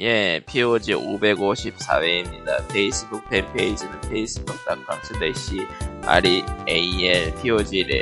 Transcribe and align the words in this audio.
예, 0.00 0.40
POG 0.46 0.94
554회입니다. 0.94 2.66
페이스북 2.72 3.28
팬페이지는 3.28 4.00
facebook.com 4.00 4.98
slash 5.04 5.58
real 6.06 7.34
POG레, 7.42 8.00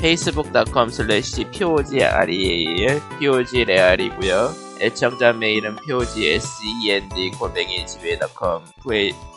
facebook.com 0.00 0.88
slash 0.88 1.44
POGREAL, 1.52 3.00
POGREAL이고요 3.20 4.70
애청자 4.80 5.32
메일은 5.32 5.76
POGSEND 5.86 7.30
고뱅이 7.38 7.86
지메닷컴, 7.86 8.64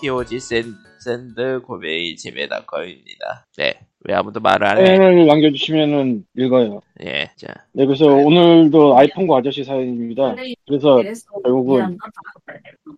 POG샌드 0.02 1.62
고뱅이 1.62 2.16
지메닷컴입니다. 2.16 3.46
네. 3.58 3.80
왜 4.06 4.16
아무도 4.16 4.40
말을 4.40 4.68
안 4.68 4.78
해? 4.80 4.86
사연을 4.86 5.26
남겨주시면은 5.26 6.26
읽어요. 6.38 6.82
예, 7.06 7.30
자. 7.38 7.48
네, 7.72 7.86
그래서 7.86 8.06
오늘도 8.06 8.98
아이폰과 8.98 9.38
아저씨 9.38 9.64
사연입니다. 9.64 10.36
그래서 10.68 11.02
결국은 11.44 11.98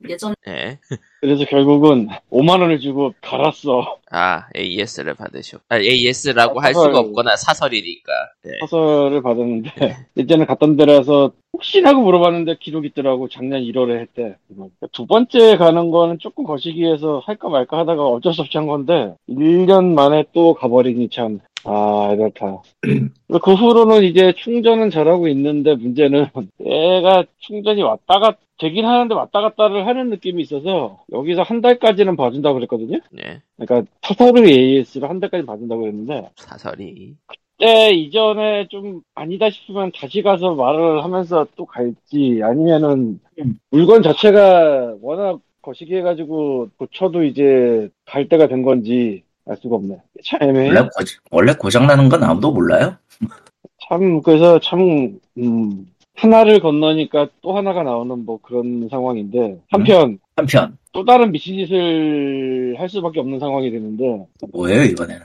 예전 0.10 0.34
예. 0.48 0.78
그래서 1.22 1.46
결국은 1.46 2.08
5만 2.32 2.62
원을 2.62 2.80
주고 2.80 3.14
갈았어. 3.22 3.98
아, 4.12 4.44
AS를 4.56 5.16
받으셨. 5.16 5.62
아, 5.70 5.80
AS라고 5.80 6.60
할 6.60 6.74
사설. 6.74 6.92
수가 6.92 7.00
없거나 7.00 7.36
사설이니까. 7.36 8.12
네. 8.44 8.52
사설을 8.62 9.22
받았는데 9.24 9.70
이제는 10.18 10.46
갔던 10.46 10.76
데라서 10.76 11.32
혹시나 11.54 11.90
하고 11.90 12.02
물어봤는데 12.02 12.58
기록이 12.60 12.90
있더라고. 12.90 13.28
작년 13.30 13.62
1월에 13.62 14.02
했대. 14.02 14.36
두 14.92 15.08
번째 15.08 15.58
가는 15.58 15.90
거는 15.90 16.20
조금 16.20 16.44
거시기해서 16.44 17.24
할까 17.26 17.50
말까 17.50 17.80
하다가 17.80 18.06
어쩔 18.08 18.34
수 18.34 18.42
없이 18.42 18.56
한 18.58 18.68
건데 18.68 19.16
1년 19.30 19.94
만에 19.94 20.26
또 20.34 20.54
가버 20.54 20.82
리니 20.96 21.10
참. 21.10 21.40
아, 21.66 22.14
이렇다. 22.14 22.62
그 23.42 23.54
후로는 23.54 24.04
이제 24.04 24.34
충전은 24.38 24.90
잘하고 24.90 25.28
있는데 25.30 25.76
문제는 25.76 26.28
얘가 26.66 27.24
충전이 27.40 27.82
왔다가 27.82 28.36
되긴 28.58 28.86
하는데 28.86 29.14
왔다 29.14 29.42
갔다를 29.42 29.86
하는 29.86 30.10
느낌이 30.10 30.42
있어서 30.44 31.04
여기서 31.12 31.42
한 31.42 31.62
달까지는 31.62 32.16
봐준다고 32.16 32.56
그랬거든요. 32.56 33.00
네. 33.12 33.42
그러니까 33.58 33.92
타사르 34.02 34.48
AS를 34.48 35.10
한 35.10 35.20
달까지 35.20 35.46
봐준다고 35.46 35.82
그랬는데 35.82 36.30
사설이. 36.36 37.16
그때 37.26 37.90
이전에 37.94 38.68
좀 38.70 39.02
아니다 39.14 39.50
싶으면 39.50 39.92
다시 39.94 40.22
가서 40.22 40.56
말을 40.56 41.04
하면서 41.04 41.46
또 41.56 41.66
갈지 41.66 42.40
아니면은 42.44 43.20
물건 43.72 44.04
자체가 44.04 44.96
워낙 45.02 45.40
거시기 45.62 45.96
해가지고 45.96 46.70
고쳐도 46.78 47.24
이제 47.24 47.90
갈 48.06 48.30
때가 48.30 48.48
된 48.48 48.62
건지 48.62 49.24
알 49.48 49.58
수가 49.58 49.76
없네. 49.76 49.98
참 50.24 50.42
애매해. 50.42 50.68
원래, 50.70 50.82
고, 50.82 50.90
원래 51.32 51.54
고장나는 51.54 52.10
건 52.10 52.24
아무도 52.24 52.52
몰라요. 52.52 52.96
참 53.88 54.22
그래서 54.22 54.60
참 54.60 55.20
음, 55.38 55.88
하나를 56.16 56.60
건너니까 56.60 57.30
또 57.42 57.56
하나가 57.56 57.84
나오는 57.84 58.26
뭐 58.26 58.40
그런 58.42 58.88
상황인데 58.90 59.60
한편 59.70 60.18
한편, 60.36 60.78
또 60.92 61.06
다른 61.06 61.32
미친 61.32 61.58
짓을 61.58 62.76
할 62.78 62.90
수밖에 62.90 63.20
없는 63.20 63.40
상황이 63.40 63.70
되는데 63.70 64.26
뭐예요, 64.52 64.84
이번에는? 64.84 65.22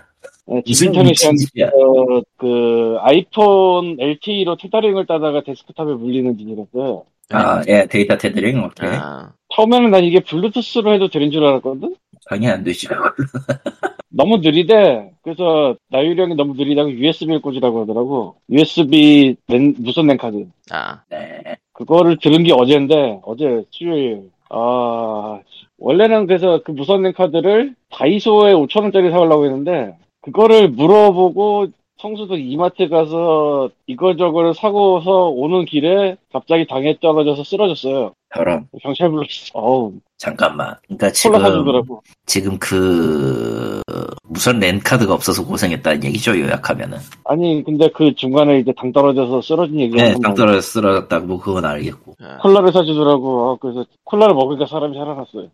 네, 0.46 0.62
무슨 0.66 0.92
미친 0.92 1.36
짓이야? 1.36 1.68
어, 1.68 2.20
그 2.36 2.96
아이폰 3.00 3.96
LTE로 3.98 4.56
tethering을 4.56 5.06
따다가 5.06 5.42
데스크탑에 5.42 5.94
물리는 5.94 6.36
짓이었어요. 6.36 7.04
아, 7.30 7.62
예, 7.68 7.86
데이터 7.86 8.18
테더링, 8.18 8.58
오케이. 8.64 8.90
아, 8.90 9.32
처음에는 9.54 9.90
난 9.90 10.04
이게 10.04 10.20
블루투스로 10.20 10.92
해도 10.92 11.08
되는 11.08 11.30
줄 11.30 11.44
알았거든? 11.44 11.94
당연히 12.30 12.52
안 12.52 12.62
되죠. 12.62 12.88
너무 14.08 14.38
느리대. 14.38 15.10
그래서 15.22 15.74
나유령이 15.88 16.36
너무 16.36 16.54
느리다고 16.54 16.90
USB를 16.92 17.42
꽂으라고 17.42 17.82
하더라고. 17.82 18.36
USB 18.48 19.34
랜- 19.48 19.74
무선 19.78 20.06
랜카드. 20.06 20.46
아, 20.70 21.02
네. 21.10 21.56
그거를 21.72 22.18
들은 22.18 22.44
게 22.44 22.52
어제인데, 22.52 23.20
어제 23.24 23.64
수요일. 23.70 24.30
아, 24.48 25.40
원래는 25.78 26.26
그래서 26.26 26.60
그 26.62 26.70
무선 26.70 27.02
랜카드를 27.02 27.74
다이소에 27.90 28.52
5천 28.54 28.82
원짜리 28.82 29.10
사오려고 29.10 29.44
했는데, 29.46 29.96
그거를 30.22 30.68
물어보고 30.68 31.68
성수도 31.98 32.36
이마트 32.36 32.88
가서 32.88 33.70
이거저거를 33.86 34.54
사고서 34.54 35.28
오는 35.28 35.64
길에 35.64 36.16
갑자기 36.32 36.66
당에 36.66 36.96
떨어져서 37.00 37.42
쓰러졌어요. 37.44 38.12
저런, 38.34 38.68
경찰 38.82 39.10
불렀어. 39.10 39.50
어우, 39.54 39.94
잠깐만. 40.20 40.76
그러니까 40.86 41.06
콜라 41.06 41.14
지금, 41.14 41.40
사주더라고. 41.40 42.02
지금 42.26 42.58
그, 42.58 43.80
무선 44.24 44.60
랜카드가 44.60 45.14
없어서 45.14 45.42
고생했다는 45.46 46.04
얘기죠, 46.04 46.38
요약하면은. 46.38 46.98
아니, 47.24 47.64
근데 47.64 47.88
그 47.94 48.14
중간에 48.14 48.58
이제 48.58 48.70
당 48.76 48.92
떨어져서 48.92 49.40
쓰러진 49.40 49.80
얘기가 49.80 50.02
네, 50.02 50.12
번. 50.22 50.34
떨어져 50.34 50.60
쓰러졌다고, 50.60 51.26
뭐, 51.26 51.40
그건 51.40 51.64
알겠고. 51.64 52.16
아, 52.20 52.36
콜라를 52.36 52.70
사주더라고. 52.70 53.50
아, 53.50 53.56
그래서 53.62 53.86
콜라를 54.04 54.34
먹으니까 54.34 54.66
사람이 54.66 54.94
살아났어요. 54.94 55.48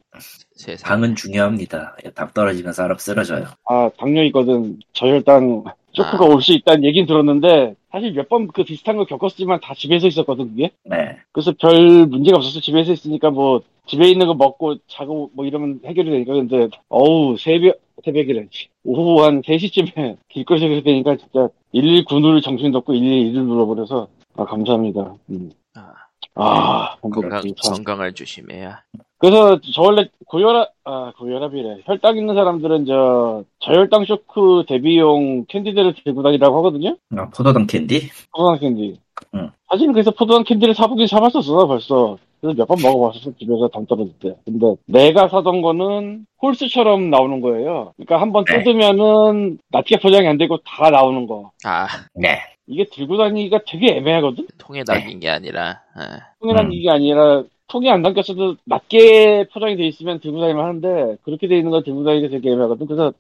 세상. 0.57 0.89
당은 0.97 1.15
중요합니다. 1.15 1.95
예, 2.05 2.11
당 2.11 2.29
떨어지면 2.35 2.73
사람 2.73 2.99
쓰러져요. 2.99 3.45
아, 3.69 3.89
당뇨 4.01 4.25
있거든. 4.25 4.77
저혈당 4.95 5.63
쇼크가 5.97 6.25
아. 6.27 6.29
올수 6.29 6.53
있다는 6.53 6.85
얘긴 6.85 7.07
들었는데, 7.07 7.75
사실 7.91 8.13
몇 8.13 8.29
번 8.29 8.49
그 8.49 8.65
비슷한 8.65 8.97
걸 8.97 9.07
겪었지만 9.07 9.61
다 9.61 9.73
집에서 9.75 10.07
있었거든, 10.07 10.51
그게. 10.51 10.71
네. 10.85 11.17
그래서 11.33 11.53
별 11.59 12.07
문제가 12.07 12.37
없었어. 12.37 12.61
집에서 12.61 12.93
있으니까 12.93 13.31
뭐, 13.31 13.63
집에 13.87 14.09
있는 14.11 14.27
거 14.27 14.35
먹고 14.35 14.77
자고 14.89 15.31
뭐 15.35 15.47
이러면 15.47 15.81
해결이 15.85 16.11
되니까. 16.11 16.35
근데, 16.35 16.69
어우, 16.89 17.37
새벽, 17.39 17.79
새벽이래. 18.05 18.47
오후 18.85 19.23
한 19.25 19.43
3시쯤에 19.43 20.17
길거리에서 20.29 20.69
그렇게 20.69 20.83
되니까 20.91 21.17
진짜 21.17 21.49
119를 21.75 22.43
정신 22.43 22.71
놓고 22.73 22.93
112를 22.93 23.45
눌러버려서, 23.47 24.09
아, 24.37 24.45
감사합니다. 24.45 25.15
음. 25.31 25.51
아, 25.75 25.93
아, 26.35 26.97
건강, 27.01 27.41
참. 27.63 27.75
건강을 27.77 28.13
조심해야. 28.13 28.83
그래서 29.19 29.59
저 29.75 29.83
원래 29.83 30.09
고혈압 30.27 30.73
아 30.85 31.13
고혈압이래 31.19 31.79
혈당 31.85 32.17
있는 32.19 32.35
사람들은 32.35 32.85
저 32.87 33.45
저혈당 33.61 34.05
쇼크 34.05 34.65
대비용 34.69 35.47
캔디들을 35.47 35.95
들고 36.05 36.23
다니라고 36.23 36.57
하거든요 36.59 36.97
아, 37.17 37.29
포도당 37.35 37.67
캔디? 37.67 38.11
포도당 38.35 38.59
캔디 38.61 38.99
응. 39.35 39.51
사실은 39.71 39.93
그래서 39.95 40.11
포도당 40.11 40.45
캔디를 40.45 40.75
사보긴 40.75 41.07
사봤었어 41.07 41.67
벌써 41.67 42.19
그래서 42.41 42.55
몇 42.59 42.67
번 42.69 42.79
먹어봤었어 42.83 43.31
집에서 43.39 43.69
당 43.73 43.87
떨어질 43.87 44.13
때 44.21 44.37
근데 44.45 44.75
내가 44.87 45.29
사던 45.29 45.63
거는 45.63 46.27
홀스처럼 46.43 47.09
나오는 47.09 47.41
거예요 47.41 47.95
그러니까 47.97 48.21
한번 48.21 48.45
네. 48.45 48.59
뜯으면은 48.63 49.59
낱개 49.71 49.97
포장이 50.01 50.29
안 50.29 50.37
되고 50.37 50.59
다 50.59 50.91
나오는 50.91 51.27
거 51.27 51.53
아, 51.65 51.87
네. 52.15 52.39
이게 52.67 52.85
들고 52.93 53.17
다니기가 53.17 53.61
되게 53.67 53.95
애매하거든 53.97 54.47
통에 54.59 54.83
담긴 54.83 55.21
게 55.21 55.31
아니라, 55.31 55.81
아, 55.95 56.19
통에 56.41 56.53
음. 56.53 56.57
담기게 56.57 56.91
아니라 56.91 57.45
통이 57.69 57.91
안 57.91 58.03
담겼어도 58.03 58.57
낮게 58.65 59.49
포장이 59.53 59.77
돼 59.77 59.87
있으면 59.87 60.21
들고 60.21 60.41
다니면 60.41 60.65
하는데 60.65 61.17
그렇게 61.23 61.49
돼 61.49 61.57
있는 61.59 61.71
거 61.71 61.83
들고 61.83 62.05
다니기 62.05 62.29
되게 62.29 62.51
애매하거든. 62.53 62.87
그래서 62.87 63.13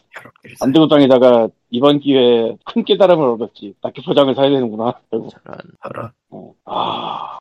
안 0.61 0.73
들고 0.73 0.87
다니다가 0.89 1.49
이번 1.71 1.99
기회에 1.99 2.57
큰 2.65 2.85
깨달음을 2.85 3.29
얻었지. 3.31 3.75
낮게 3.83 4.03
포장을 4.03 4.33
사야 4.35 4.49
되는구나. 4.49 4.95
그리고 5.11 5.31
저런 5.31 5.59
저런. 5.83 6.11
어, 6.31 6.55
아 6.65 7.39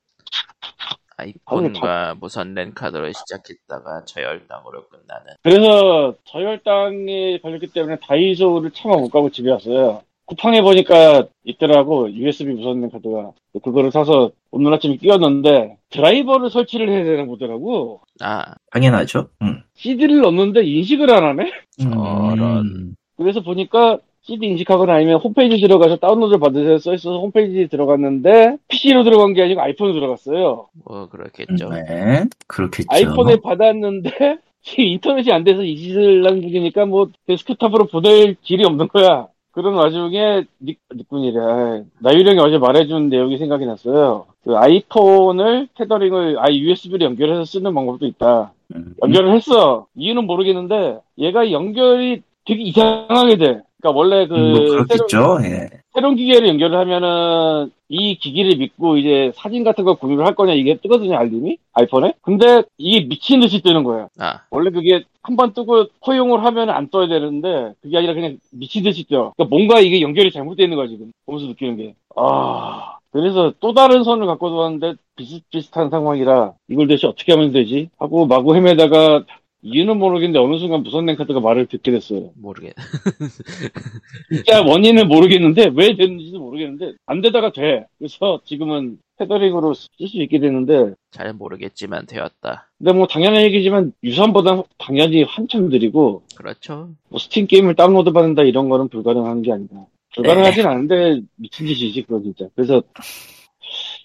아이폰과 1.17 2.15
무선 2.19 2.53
랜카드로 2.55 3.11
시작했다가 3.13 4.05
저혈당으로 4.05 4.87
끝나는. 4.87 5.33
그래서 5.43 6.15
저혈당에 6.25 7.39
걸렸기 7.39 7.67
때문에 7.67 7.97
다이소를 8.01 8.71
차마 8.71 8.97
못 8.97 9.09
가고 9.09 9.29
집에 9.29 9.51
왔어요. 9.51 10.01
쿠팡에 10.25 10.61
보니까 10.61 11.27
있더라고 11.43 12.11
USB 12.11 12.53
무선 12.53 12.89
카드가 12.89 13.31
그거를 13.63 13.91
사서 13.91 14.31
오늘 14.51 14.73
아침에 14.73 14.97
끼웠는데 14.97 15.77
드라이버를 15.89 16.49
설치를 16.49 16.89
해야 16.89 17.03
되는 17.03 17.27
거더라고. 17.27 18.01
아, 18.21 18.43
당연하죠. 18.71 19.27
음. 19.41 19.61
CD를 19.75 20.21
넣는데 20.21 20.63
인식을 20.63 21.11
안 21.11 21.23
하네. 21.23 21.51
저런. 21.79 22.95
그래서 23.17 23.41
보니까 23.41 23.99
CD 24.21 24.47
인식하거나 24.47 24.95
아니면 24.95 25.19
홈페이지 25.19 25.61
들어가서 25.61 25.97
다운로드 25.97 26.39
받으세요 26.39 26.79
써있어서 26.79 27.19
홈페이지 27.19 27.67
들어갔는데 27.67 28.57
PC로 28.67 29.03
들어간 29.03 29.33
게 29.33 29.43
아니고 29.43 29.61
아이폰으로 29.61 29.93
들어갔어요. 29.93 30.67
뭐, 30.83 31.07
그렇겠죠. 31.09 31.69
네. 31.69 32.25
그렇겠죠. 32.47 32.87
아이폰에 32.89 33.37
받았는데 33.41 34.39
인터넷이 34.77 35.31
안 35.31 35.43
돼서 35.43 35.63
이 35.63 35.77
짓을 35.77 36.25
한 36.25 36.41
중이니까 36.41 36.87
뭐 36.87 37.09
데스크탑으로 37.27 37.85
보낼 37.85 38.35
길이 38.41 38.65
없는 38.65 38.87
거야. 38.87 39.27
그런 39.55 39.73
와중에 39.73 40.43
닉, 40.61 40.79
닉군이래. 40.93 41.39
아이, 41.39 41.83
나유령이 41.99 42.39
어제 42.39 42.57
말해준 42.57 43.07
내용이 43.07 43.37
생각이 43.37 43.65
났어요. 43.65 44.25
그 44.43 44.57
아이폰을 44.57 45.69
테더링을 45.75 46.35
아예 46.39 46.57
USB로 46.57 47.05
연결해서 47.05 47.45
쓰는 47.45 47.73
방법도 47.73 48.05
있다. 48.05 48.51
음. 48.75 48.95
연결을 49.01 49.33
했어. 49.33 49.87
이유는 49.95 50.25
모르겠는데 50.25 50.99
얘가 51.19 51.51
연결이 51.51 52.21
되게 52.45 52.63
이상하게 52.63 53.37
돼. 53.37 53.61
그러니까 53.79 53.91
원래 53.93 54.27
그 54.27 54.33
뭐, 54.33 54.55
새로운, 54.55 54.85
그렇겠죠. 54.87 55.37
예. 55.43 55.69
새로운 55.93 56.15
기계를 56.17 56.49
연결을 56.49 56.77
하면은 56.77 57.71
이 57.87 58.17
기기를 58.17 58.57
믿고 58.57 58.97
이제 58.97 59.31
사진 59.35 59.63
같은 59.63 59.85
걸 59.85 59.95
공유를 59.95 60.25
할 60.25 60.35
거냐 60.35 60.53
이게 60.53 60.75
뜨거든요 60.75 61.15
알림이 61.15 61.57
아이폰에. 61.71 62.13
근데 62.21 62.63
이게 62.77 63.07
미친 63.07 63.39
듯이 63.39 63.61
뜨는 63.61 63.85
거야. 63.85 64.09
아, 64.19 64.41
원래 64.49 64.69
그게 64.69 65.03
한 65.25 65.35
번 65.35 65.53
뜨고 65.53 65.85
허용을 66.05 66.43
하면 66.45 66.69
안 66.69 66.89
떠야 66.89 67.07
되는데 67.07 67.73
그게 67.81 67.97
아니라 67.97 68.13
그냥 68.13 68.37
미친 68.51 68.83
듯이 68.83 69.05
떠. 69.07 69.33
그러니까 69.35 69.45
뭔가 69.49 69.79
이게 69.79 69.99
연결이 70.01 70.31
잘못되어 70.31 70.65
있는 70.65 70.77
거야 70.77 70.87
지금. 70.87 71.11
보면서 71.25 71.47
느끼는 71.47 71.77
게. 71.77 71.95
아. 72.15 72.97
그래서 73.11 73.53
또 73.59 73.73
다른 73.73 74.03
선을 74.03 74.27
갖고 74.27 74.49
들어왔는데 74.49 74.95
비슷비슷한 75.15 75.89
상황이라 75.89 76.53
이걸 76.69 76.87
대체 76.87 77.07
어떻게 77.07 77.31
하면 77.33 77.51
되지? 77.53 77.89
하고 77.97 78.25
마구 78.27 78.55
헤매다가 78.55 79.23
이유는 79.63 79.97
모르겠는데 79.97 80.37
어느 80.37 80.59
순간 80.59 80.83
무선 80.83 81.07
랜카드가 81.07 81.39
말을 81.39 81.65
듣게 81.65 81.91
됐어요. 81.91 82.29
모르겠. 82.35 82.73
진짜 84.29 84.61
원인은 84.61 85.07
모르겠는데 85.07 85.71
왜 85.75 85.95
됐는지도 85.95 86.39
모르겠는데 86.55 86.93
안 87.05 87.21
되다가 87.21 87.51
돼. 87.51 87.85
그래서 87.97 88.41
지금은 88.45 88.97
tethering으로 89.17 89.73
쓸 89.73 90.07
수 90.07 90.21
있게 90.21 90.39
되는데 90.39 90.93
잘 91.11 91.33
모르겠지만 91.33 92.05
되었다. 92.05 92.69
근데 92.77 92.93
뭐 92.93 93.07
당연한 93.07 93.43
얘기지만 93.43 93.93
유선보다 94.03 94.63
당연히 94.77 95.23
한참 95.23 95.69
느리고 95.69 96.23
그렇죠. 96.35 96.89
뭐 97.09 97.19
스팀 97.19 97.47
게임을 97.47 97.75
다운로드 97.75 98.11
받는다 98.11 98.43
이런 98.43 98.69
거는 98.69 98.89
불가능한 98.89 99.41
게 99.41 99.53
아니다. 99.53 99.85
불가능하진 100.15 100.65
않은데 100.65 101.21
미친 101.35 101.67
짓이지 101.67 102.03
그거 102.03 102.21
진짜. 102.21 102.47
그래서 102.55 102.81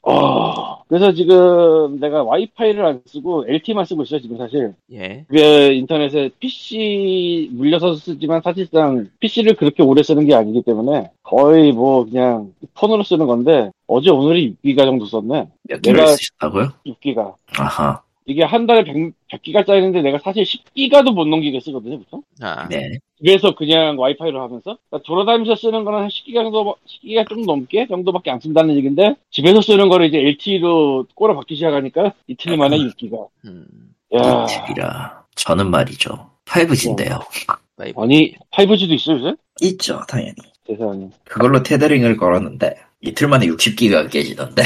어 0.03 0.83
그래서 0.89 1.13
지금 1.13 2.01
내가 2.01 2.23
와이파이를 2.25 2.85
안 2.85 3.01
쓰고 3.07 3.45
LTE만 3.47 3.85
쓰고 3.85 4.03
있어요 4.03 4.21
지금 4.21 4.39
사실. 4.39 4.75
예. 4.93 5.25
그게 5.29 5.75
인터넷에 5.75 6.31
PC 6.41 7.51
물려서 7.53 7.95
쓰지만 7.95 8.41
사실상 8.43 9.09
PC를 9.21 9.55
그렇게 9.55 9.83
오래 9.83 10.03
쓰는 10.03 10.27
게 10.27 10.35
아니기 10.35 10.63
때문에 10.63 11.11
거의 11.23 11.73
뭐 11.73 12.05
그냥 12.05 12.53
폰으로 12.75 13.03
쓰는 13.05 13.27
건데 13.27 13.71
어제 13.87 14.11
오늘이 14.11 14.57
6기가 14.65 14.79
정도 14.85 15.05
썼네. 15.07 15.49
몇 15.69 15.83
내가- 15.83 16.07
쓰셨다고요? 16.07 16.69
6기가. 16.87 17.35
아하. 17.59 18.03
이게 18.27 18.45
한 18.45 18.67
달에 18.67 18.85
100, 18.85 19.15
100 19.31 19.43
기가짜리인데 19.43 20.03
내가 20.03 20.19
사실 20.19 20.45
10기가도 20.45 21.13
못 21.13 21.27
넘기게 21.27 21.61
쓰거든요, 21.61 21.99
보통. 21.99 22.23
아, 22.41 22.69
네. 22.69 22.99
집에서 23.19 23.55
그냥 23.55 23.99
와이파이로 23.99 24.41
하면서 24.41 24.79
그러니까 24.89 25.07
돌아다니면서 25.07 25.55
쓰는 25.57 25.85
거는 25.85 26.01
한 26.01 26.09
10기가 26.09 26.43
정도 26.43 26.77
10기가 26.87 27.29
좀 27.29 27.43
넘게 27.43 27.87
정도밖에 27.89 28.31
안 28.31 28.41
쓴다는 28.41 28.77
얘기인데 28.77 29.15
집에서 29.31 29.61
쓰는 29.61 29.89
거를 29.89 30.07
이제 30.07 30.19
LTE로 30.19 31.07
꼬라 31.15 31.35
받기 31.35 31.55
시작하니까 31.57 32.15
이틀 32.29 32.57
만에 32.57 32.79
6기가. 32.79 33.29
음, 33.47 33.67
야, 34.15 34.47
이라 34.71 35.25
저는 35.35 35.71
말이죠. 35.71 36.31
5G인데요. 36.47 37.21
five. 37.77 38.01
아니 38.01 38.35
5G도 38.53 38.91
있어 38.93 39.13
요새? 39.13 39.35
있죠, 39.63 40.01
당연히. 40.09 40.35
세상에. 40.67 41.09
그걸로 41.25 41.63
tethering을 41.63 42.17
걸었는데 42.17 42.77
이틀 43.03 43.29
만에 43.29 43.47
60기가 43.47 44.11
깨지던데. 44.11 44.63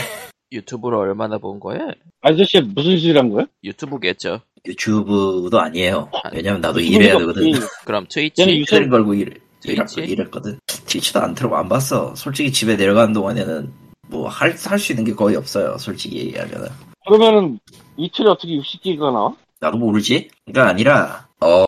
유튜브로 0.54 0.98
얼마나 1.00 1.38
본 1.38 1.60
거예요? 1.60 1.90
아저씨 2.22 2.60
무슨 2.60 2.96
짓을 2.96 3.18
한 3.18 3.30
거야? 3.30 3.44
유튜브겠죠. 3.64 4.40
유튜브도 4.66 5.60
아니에요. 5.60 6.10
왜냐면 6.32 6.60
나도 6.60 6.80
일해야 6.80 7.18
되거든. 7.18 7.52
그럼 7.84 8.06
트위치? 8.08 8.42
유- 8.42 8.64
테더링 8.64 8.88
걸고 8.90 9.14
일, 9.14 9.28
일, 9.64 9.76
트위치? 9.84 10.00
일했거든. 10.00 10.58
트위치도 10.66 11.20
안 11.20 11.34
틀어 11.34 11.54
안 11.56 11.68
봤어. 11.68 12.14
솔직히 12.14 12.50
집에 12.52 12.76
내려가는 12.76 13.12
동안에는 13.12 13.72
뭐 14.08 14.28
할 14.28 14.54
할 14.66 14.78
수 14.78 14.92
있는 14.92 15.04
게 15.04 15.12
거의 15.14 15.36
없어요. 15.36 15.76
솔직히 15.78 16.18
얘기하면은. 16.18 16.68
그러면은 17.06 17.58
이틀에 17.96 18.28
어떻게 18.28 18.56
60기가 18.58 19.12
나와? 19.12 19.34
나도 19.60 19.76
모르지? 19.78 20.28
그러니까 20.46 20.68
아니라 20.70 21.26
어 21.40 21.64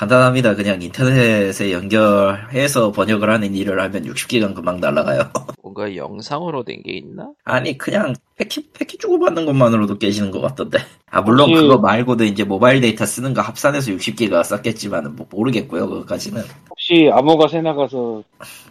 간단합니다. 0.00 0.54
그냥 0.54 0.80
인터넷에 0.80 1.72
연결해서 1.72 2.90
번역을 2.90 3.28
하는 3.28 3.54
일을 3.54 3.78
하면 3.82 4.04
60기간 4.06 4.54
금방 4.54 4.80
날아가요. 4.80 5.30
뭔가 5.62 5.94
영상으로 5.94 6.64
된 6.64 6.80
게 6.82 6.92
있나? 6.96 7.28
아니 7.44 7.76
그냥 7.76 8.14
패키 8.38 8.70
패키 8.72 8.96
주고받는 8.96 9.44
것만으로도 9.44 9.98
깨지는 9.98 10.30
것 10.30 10.40
같던데. 10.40 10.78
아 11.10 11.20
물론 11.20 11.50
혹시- 11.50 11.60
그거 11.60 11.76
말고도 11.76 12.24
이제 12.24 12.44
모바일 12.44 12.80
데이터 12.80 13.04
쓰는 13.04 13.34
거 13.34 13.42
합산해서 13.42 13.90
60기가 13.92 14.42
썼겠지만은 14.42 15.16
뭐 15.16 15.26
모르겠고요. 15.30 15.86
그거까지는 15.86 16.44
혹시 16.70 17.10
암호가 17.12 17.48
새 17.48 17.60
나가서 17.60 18.22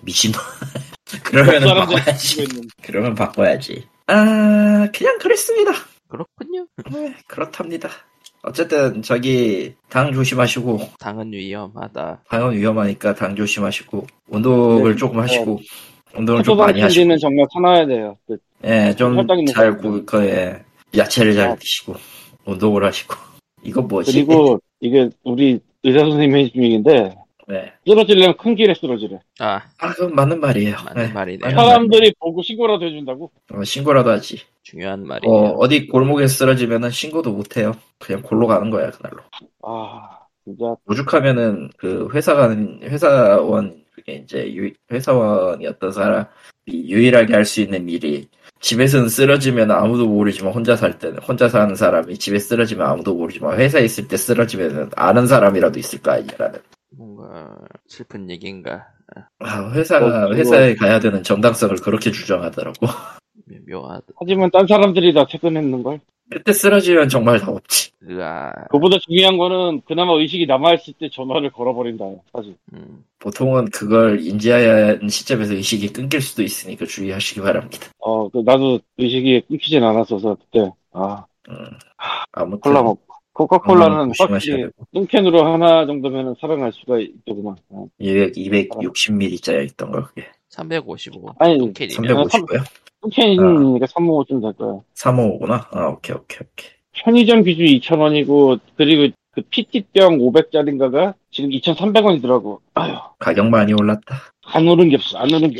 미친놈. 0.01 0.41
사람들이 1.31 1.63
바꿔야지. 1.75 2.47
그러면 2.81 3.13
바꿔야지. 3.13 3.83
아 4.07 4.87
그냥 4.91 5.19
그랬습니다. 5.19 5.73
그렇군요. 6.07 6.65
네, 6.91 7.13
그렇답니다. 7.27 7.87
어쨌든 8.43 9.01
저기 9.01 9.73
당 9.89 10.13
조심하시고 10.13 10.79
당은 10.99 11.31
위험하다. 11.33 12.23
방은 12.29 12.53
위험하니까 12.57 13.13
당 13.13 13.35
조심하시고 13.35 14.07
운동을 14.27 14.91
네, 14.91 14.97
조금 14.97 15.19
어, 15.19 15.21
하시고 15.23 15.59
운동을 16.15 16.43
좀 16.43 16.57
많이 16.57 16.79
하시고 16.79 16.99
캔디는 16.99 17.17
정말 17.17 17.45
사놔야 17.53 17.85
돼요. 17.85 18.17
그 18.27 18.37
예, 18.63 18.95
좀잘 18.95 19.53
사람들. 19.53 20.05
그에 20.05 20.63
야채를 20.95 21.33
잘 21.35 21.49
어. 21.49 21.55
드시고 21.55 21.95
운동을 22.45 22.85
하시고 22.85 23.15
이거 23.63 23.81
뭐지? 23.81 24.11
그리고 24.11 24.59
이게 24.79 25.09
우리 25.23 25.59
의사 25.83 25.99
선생님이 25.99 26.45
해준 26.45 26.63
얘기인데 26.63 27.15
네. 27.49 27.73
쓰러지려면 27.85 28.37
큰 28.37 28.53
길에 28.55 28.75
쓰러지래. 28.75 29.19
아, 29.39 29.59
아, 29.79 29.89
그건 29.93 30.13
맞는 30.13 30.39
말이에요. 30.39 30.75
맞는 30.85 31.07
네. 31.07 31.13
말이네요. 31.13 31.49
사람들이 31.49 32.13
보고 32.19 32.43
신고라도 32.43 32.85
해준다고? 32.85 33.31
어, 33.51 33.63
신고라도 33.63 34.11
하지. 34.11 34.39
중요한 34.61 35.01
어, 35.01 35.05
말이에요. 35.05 35.33
어디 35.57 35.87
골목에 35.87 36.27
쓰러지면은 36.27 36.91
신고도 36.91 37.31
못 37.31 37.57
해요. 37.57 37.73
그냥 37.97 38.21
골로 38.21 38.45
가는 38.45 38.69
거야, 38.69 38.91
그날로. 38.91 39.17
아 39.63 40.19
진짜 40.45 40.75
오죽하면은 40.87 41.69
그 41.77 42.07
회사 42.13 42.35
가는 42.35 42.79
회사원 42.83 43.83
그게 43.95 44.13
이제 44.23 44.53
유, 44.55 44.71
회사원이었던 44.91 45.91
사람이 45.91 46.27
유일하게 46.67 47.33
할 47.33 47.45
수 47.45 47.61
있는 47.61 47.89
일이 47.89 48.27
집에서는 48.61 49.09
쓰러지면 49.09 49.71
아무도 49.71 50.07
모르지만 50.07 50.53
혼자 50.53 50.75
살 50.75 50.99
때는 50.99 51.19
혼자 51.19 51.49
사는 51.49 51.73
사람이 51.75 52.17
집에 52.17 52.37
쓰러지면 52.37 52.85
아무도 52.87 53.15
모르지만 53.15 53.57
회사에 53.59 53.85
있을 53.85 54.07
때 54.07 54.17
쓰러지면 54.17 54.91
아는 54.95 55.25
사람이라도 55.27 55.79
있을 55.79 55.99
거 56.01 56.11
아니라는 56.11 56.59
뭔가 57.03 57.55
슬픈 57.87 58.29
얘기인가. 58.29 58.85
아, 59.39 59.71
회사가 59.71 60.05
어, 60.05 60.27
그거- 60.27 60.35
회사에 60.35 60.75
가야 60.75 60.99
되는 60.99 61.23
정당성을 61.23 61.77
그렇게 61.77 62.11
주장하더라고 62.11 62.85
묘- 63.65 63.79
묘하다. 63.81 64.05
하지만 64.19 64.51
딴 64.51 64.67
사람들이 64.67 65.13
다 65.13 65.25
퇴근했는 65.25 65.81
걸. 65.81 66.01
그때 66.29 66.51
쓰러지면 66.53 67.07
정말 67.09 67.39
다 67.39 67.49
없지 67.51 67.89
으아, 68.07 68.51
그보다 68.69 68.97
중요한 68.99 69.37
거는 69.37 69.81
그나마 69.87 70.13
의식이 70.13 70.45
남아있을 70.45 70.93
때 70.99 71.09
전화를 71.09 71.49
걸어버린다. 71.51 72.03
사실. 72.33 72.55
음, 72.73 73.03
보통은 73.17 73.69
그걸 73.71 74.19
인지해야 74.21 74.87
하는 74.89 75.07
시점에서 75.09 75.53
의식이 75.55 75.91
끊길 75.93 76.21
수도 76.21 76.43
있으니까 76.43 76.85
주의하시기 76.85 77.41
바랍니다 77.41 77.87
어, 77.97 78.29
그 78.29 78.43
나도 78.45 78.79
의식이 78.97 79.41
끊기진 79.47 79.83
않았어서 79.83 80.35
그때 80.35 80.69
아 80.93 81.25
음, 81.49 81.55
아무튼 82.31 82.59
콜라 82.59 82.83
먹고 82.83 83.01
코카콜라는 83.39 84.11
확실히 84.19 84.63
되고. 84.63 84.71
뚱캔으로 84.93 85.45
하나 85.45 85.85
정도면 85.85 86.35
살아날 86.41 86.73
수가 86.73 86.99
있더구만. 86.99 87.55
어. 87.69 87.85
200, 87.97 88.33
260ml짜리 88.69 89.71
있던 89.71 89.91
거 89.91 90.03
그게 90.07 90.27
355. 90.49 91.35
아니, 91.39 91.57
똥캔이면 91.57 92.27
350고요? 92.27 92.63
뚱캔이니까 93.01 93.85
355좀 93.85 94.41
될 94.41 94.53
거야. 94.53 94.79
355구나? 94.95 95.65
아, 95.71 95.87
오케이, 95.87 96.15
오케이, 96.15 96.39
오케이. 96.41 96.69
편의점 96.91 97.43
기준 97.43 97.65
2,000원이고 97.65 98.59
그리고 98.75 99.15
그 99.31 99.41
PT병 99.49 100.17
500짜리인가가 100.17 101.13
지금 101.31 101.49
2,300원이더라고. 101.51 102.59
아휴, 102.73 102.97
가격 103.19 103.47
많이 103.47 103.73
올랐다. 103.73 104.15
안 104.53 104.67
오른 104.67 104.89
게 104.89 104.95
없어. 104.95 105.17
안 105.17 105.33
오른 105.33 105.51
게. 105.51 105.59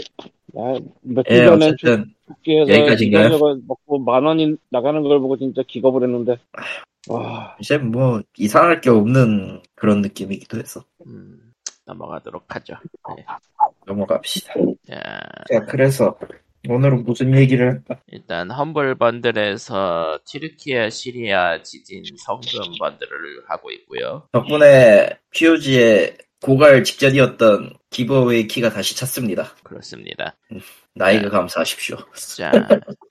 야, 0.57 0.79
며칠 1.01 1.37
예, 1.37 1.45
전에 1.45 1.67
어쨌든, 1.67 2.13
여기까지인가요? 2.47 3.37
먹고 3.67 3.99
만 3.99 4.23
원이 4.25 4.55
나가는 4.69 5.01
걸 5.03 5.19
보고 5.19 5.37
진짜 5.37 5.61
기겁을 5.67 6.03
했는데. 6.03 6.37
와, 7.07 7.55
이제 7.59 7.77
뭐, 7.77 8.21
이상할 8.37 8.81
게 8.81 8.89
없는 8.89 9.61
그런 9.75 10.01
느낌이기도 10.01 10.57
해서. 10.57 10.83
음, 11.05 11.53
넘어가도록 11.85 12.43
하죠. 12.55 12.75
네. 13.15 13.25
넘어갑시다. 13.85 14.53
자, 14.87 14.99
자, 15.51 15.65
그래서, 15.65 16.17
오늘은 16.67 17.05
무슨 17.05 17.37
얘기를 17.37 17.69
할까? 17.69 18.01
일단 18.07 18.51
험블 18.51 18.95
번들에서 18.95 20.19
티르키아, 20.25 20.89
시리아 20.89 21.63
지진 21.63 22.03
성금 22.17 22.73
번들을 22.79 23.43
하고 23.47 23.71
있고요. 23.71 24.27
덕분에, 24.33 25.17
POG의 25.31 26.17
고갈 26.41 26.83
직전이었던 26.83 27.73
기브어웨이 27.89 28.47
키가 28.47 28.69
다시 28.69 28.95
찼습니다. 28.95 29.55
그렇습니다. 29.63 30.35
나이가 30.93 31.29
감사하십시오. 31.29 31.97
자, 32.37 32.51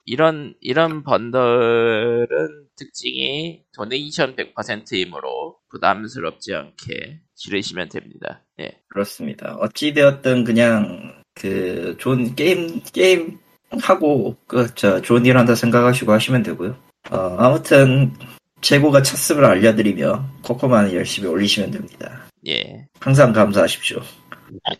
이런, 0.04 0.54
이런 0.60 1.02
번들은 1.02 2.28
특징이 2.76 3.62
도네이션 3.74 4.36
100%이므로 4.36 5.56
부담스럽지 5.70 6.54
않게 6.54 7.20
지르시면 7.34 7.88
됩니다. 7.88 8.44
예. 8.60 8.80
그렇습니다. 8.88 9.56
어찌되었든 9.60 10.44
그냥, 10.44 11.22
그, 11.34 11.96
좋은 11.98 12.34
게임, 12.34 12.80
게임 12.92 13.38
하고, 13.82 14.36
그, 14.46 14.72
저, 14.74 15.00
좋은 15.02 15.26
일 15.26 15.36
한다 15.36 15.54
생각하시고 15.54 16.12
하시면 16.12 16.42
되고요. 16.42 16.76
어, 17.10 17.16
아무튼, 17.38 18.12
재고가 18.60 19.02
찼음을 19.02 19.44
알려드리며, 19.44 20.24
코코만 20.42 20.92
열심히 20.92 21.28
올리시면 21.28 21.70
됩니다. 21.70 22.28
예. 22.46 22.86
항상 23.00 23.32
감사하십시오. 23.32 24.00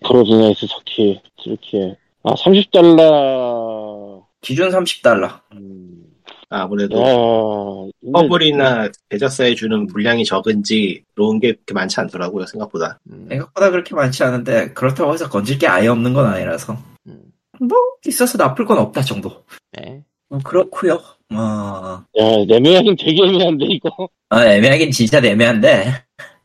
크로즈네스 0.06 0.66
터키, 0.66 1.20
이렇게. 1.44 1.96
아, 2.22 2.34
30달러. 2.34 4.24
기준 4.40 4.70
30달러. 4.70 5.40
음, 5.54 6.04
아무래도 6.48 7.90
허블이나 8.14 8.88
대저사에 9.08 9.54
주는 9.54 9.86
물량이 9.86 10.24
적은지 10.24 11.02
그런 11.14 11.40
게 11.40 11.52
그렇게 11.52 11.74
많지 11.74 12.00
않더라고요 12.00 12.46
생각보다 12.46 12.98
음, 13.10 13.26
생각보다 13.28 13.70
그렇게 13.70 13.94
많지 13.94 14.22
않은데, 14.24 14.72
그렇다고 14.72 15.12
해서 15.12 15.28
건질 15.28 15.58
게 15.58 15.66
아예 15.66 15.88
없는 15.88 16.12
건 16.14 16.26
아니라서. 16.26 16.76
음. 17.06 17.22
뭐 17.60 17.76
있어서 18.06 18.38
나쁠 18.38 18.64
건 18.64 18.78
없다 18.78 19.02
정도. 19.02 19.44
네. 19.72 20.02
뭐 20.28 20.38
그렇고요. 20.44 21.00
뭐 21.30 22.04
야, 22.18 22.24
애매하긴 22.50 22.96
되게 22.96 23.22
애매한데, 23.24 23.64
이거. 23.66 24.08
아, 24.30 24.46
애매하긴 24.46 24.90
진짜 24.90 25.18
애매한데 25.18 25.92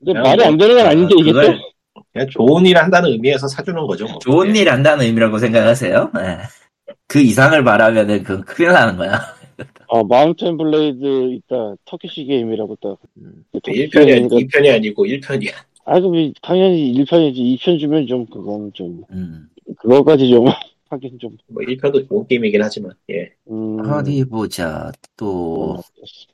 근데 0.03 0.19
야, 0.19 0.23
말이 0.23 0.43
안 0.43 0.57
되는 0.57 0.75
건 0.75 0.85
아닌데, 0.85 1.15
이게 1.17 1.31
그걸 1.31 1.57
또. 1.57 1.72
그냥 2.13 2.29
좋은 2.29 2.65
일 2.65 2.77
한다는 2.77 3.09
의미에서 3.09 3.47
사주는 3.47 3.85
거죠. 3.87 4.05
뭐. 4.05 4.19
좋은 4.19 4.55
예. 4.55 4.61
일 4.61 4.69
한다는 4.69 5.05
의미라고 5.05 5.39
생각하세요? 5.39 6.11
예. 6.19 6.37
그 7.07 7.19
이상을 7.19 7.61
말하면은 7.63 8.23
그건 8.23 8.45
큰일 8.45 8.71
나는 8.71 8.97
거야. 8.97 9.19
아, 9.89 10.03
마운트 10.07 10.41
앤 10.41 10.55
블레이드 10.57 11.33
있다. 11.33 11.75
Turkish 11.85 12.25
게임이라고 12.25 12.77
딱. 12.81 12.97
음. 13.17 13.43
1편이, 13.53 14.29
2편이 14.29 14.73
아니고 14.73 15.05
1편이야. 15.05 15.51
아, 15.85 15.99
그럼 15.99 16.31
당연히 16.41 16.93
1편이지. 16.93 17.57
2편 17.57 17.79
주면 17.79 18.07
좀, 18.07 18.25
그건 18.27 18.71
좀, 18.73 19.03
음. 19.11 19.49
그거까지 19.79 20.29
좀, 20.29 20.45
하긴 20.89 21.17
좀, 21.19 21.35
뭐 21.47 21.63
1편도 21.63 22.07
좋은 22.07 22.27
게임이긴 22.27 22.61
하지만, 22.61 22.93
예. 23.09 23.31
음. 23.49 23.79
어디 23.91 24.23
보자. 24.23 24.91
또 25.17 25.79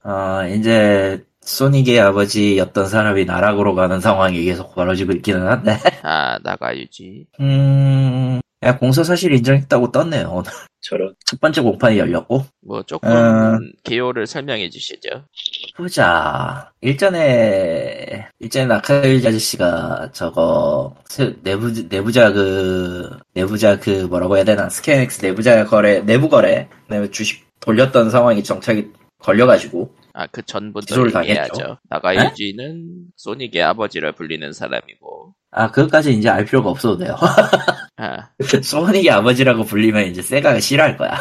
음, 0.05 0.09
어, 0.09 0.45
이제 0.47 1.23
소닉의 1.53 1.99
아버지였던 1.99 2.87
사람이 2.87 3.25
나락으로 3.25 3.73
가는 3.73 3.99
상황이 3.99 4.43
계속 4.43 4.75
벌어지고 4.75 5.13
있기는 5.13 5.47
한데. 5.47 5.77
아 6.03 6.37
나가유지. 6.43 7.25
음. 7.39 8.39
야, 8.61 8.77
공소 8.77 9.03
사실 9.03 9.31
인정했다고 9.33 9.91
떴네요. 9.91 10.29
오늘 10.31 10.51
저런. 10.81 11.15
첫 11.25 11.39
번째 11.39 11.61
공판이 11.61 11.97
열렸고. 11.97 12.45
뭐 12.61 12.83
조금 12.83 13.09
음. 13.09 13.71
개요를 13.83 14.27
설명해 14.27 14.69
주시죠. 14.69 15.09
보자. 15.75 16.69
일전에, 16.81 18.27
일전에 18.39 18.65
나카일 18.65 19.25
아저씨가 19.25 20.09
저거, 20.11 20.93
세- 21.07 21.35
내부, 21.41 21.71
내부자 21.89 22.31
그, 22.33 23.09
내부자 23.33 23.79
그 23.79 24.05
뭐라고 24.09 24.35
해야 24.35 24.43
되나, 24.43 24.69
스케넥스 24.69 25.25
내부자 25.25 25.63
거래, 25.65 26.01
내부 26.01 26.27
거래, 26.29 26.67
그다음에 26.83 27.09
주식 27.11 27.45
돌렸던 27.61 28.09
상황이 28.09 28.43
정착이 28.43 28.87
걸려가지고, 29.19 29.93
아 30.19 30.27
그 30.27 30.41
전부터. 30.43 31.09
당했죠. 31.09 31.77
나카 31.89 32.28
유지는 32.28 33.05
소닉의 33.15 33.63
아버지를 33.63 34.11
불리는 34.11 34.51
사람이고. 34.51 35.33
아, 35.51 35.71
그것까지 35.71 36.13
이제 36.13 36.27
알 36.29 36.43
필요가 36.45 36.69
없어도 36.69 36.97
돼요. 36.97 37.15
아 37.97 38.27
소닉의 38.63 39.09
아버지라고 39.09 39.63
불리면 39.63 40.07
이제 40.07 40.21
세가가 40.21 40.59
싫어할 40.59 40.97
거야. 40.97 41.17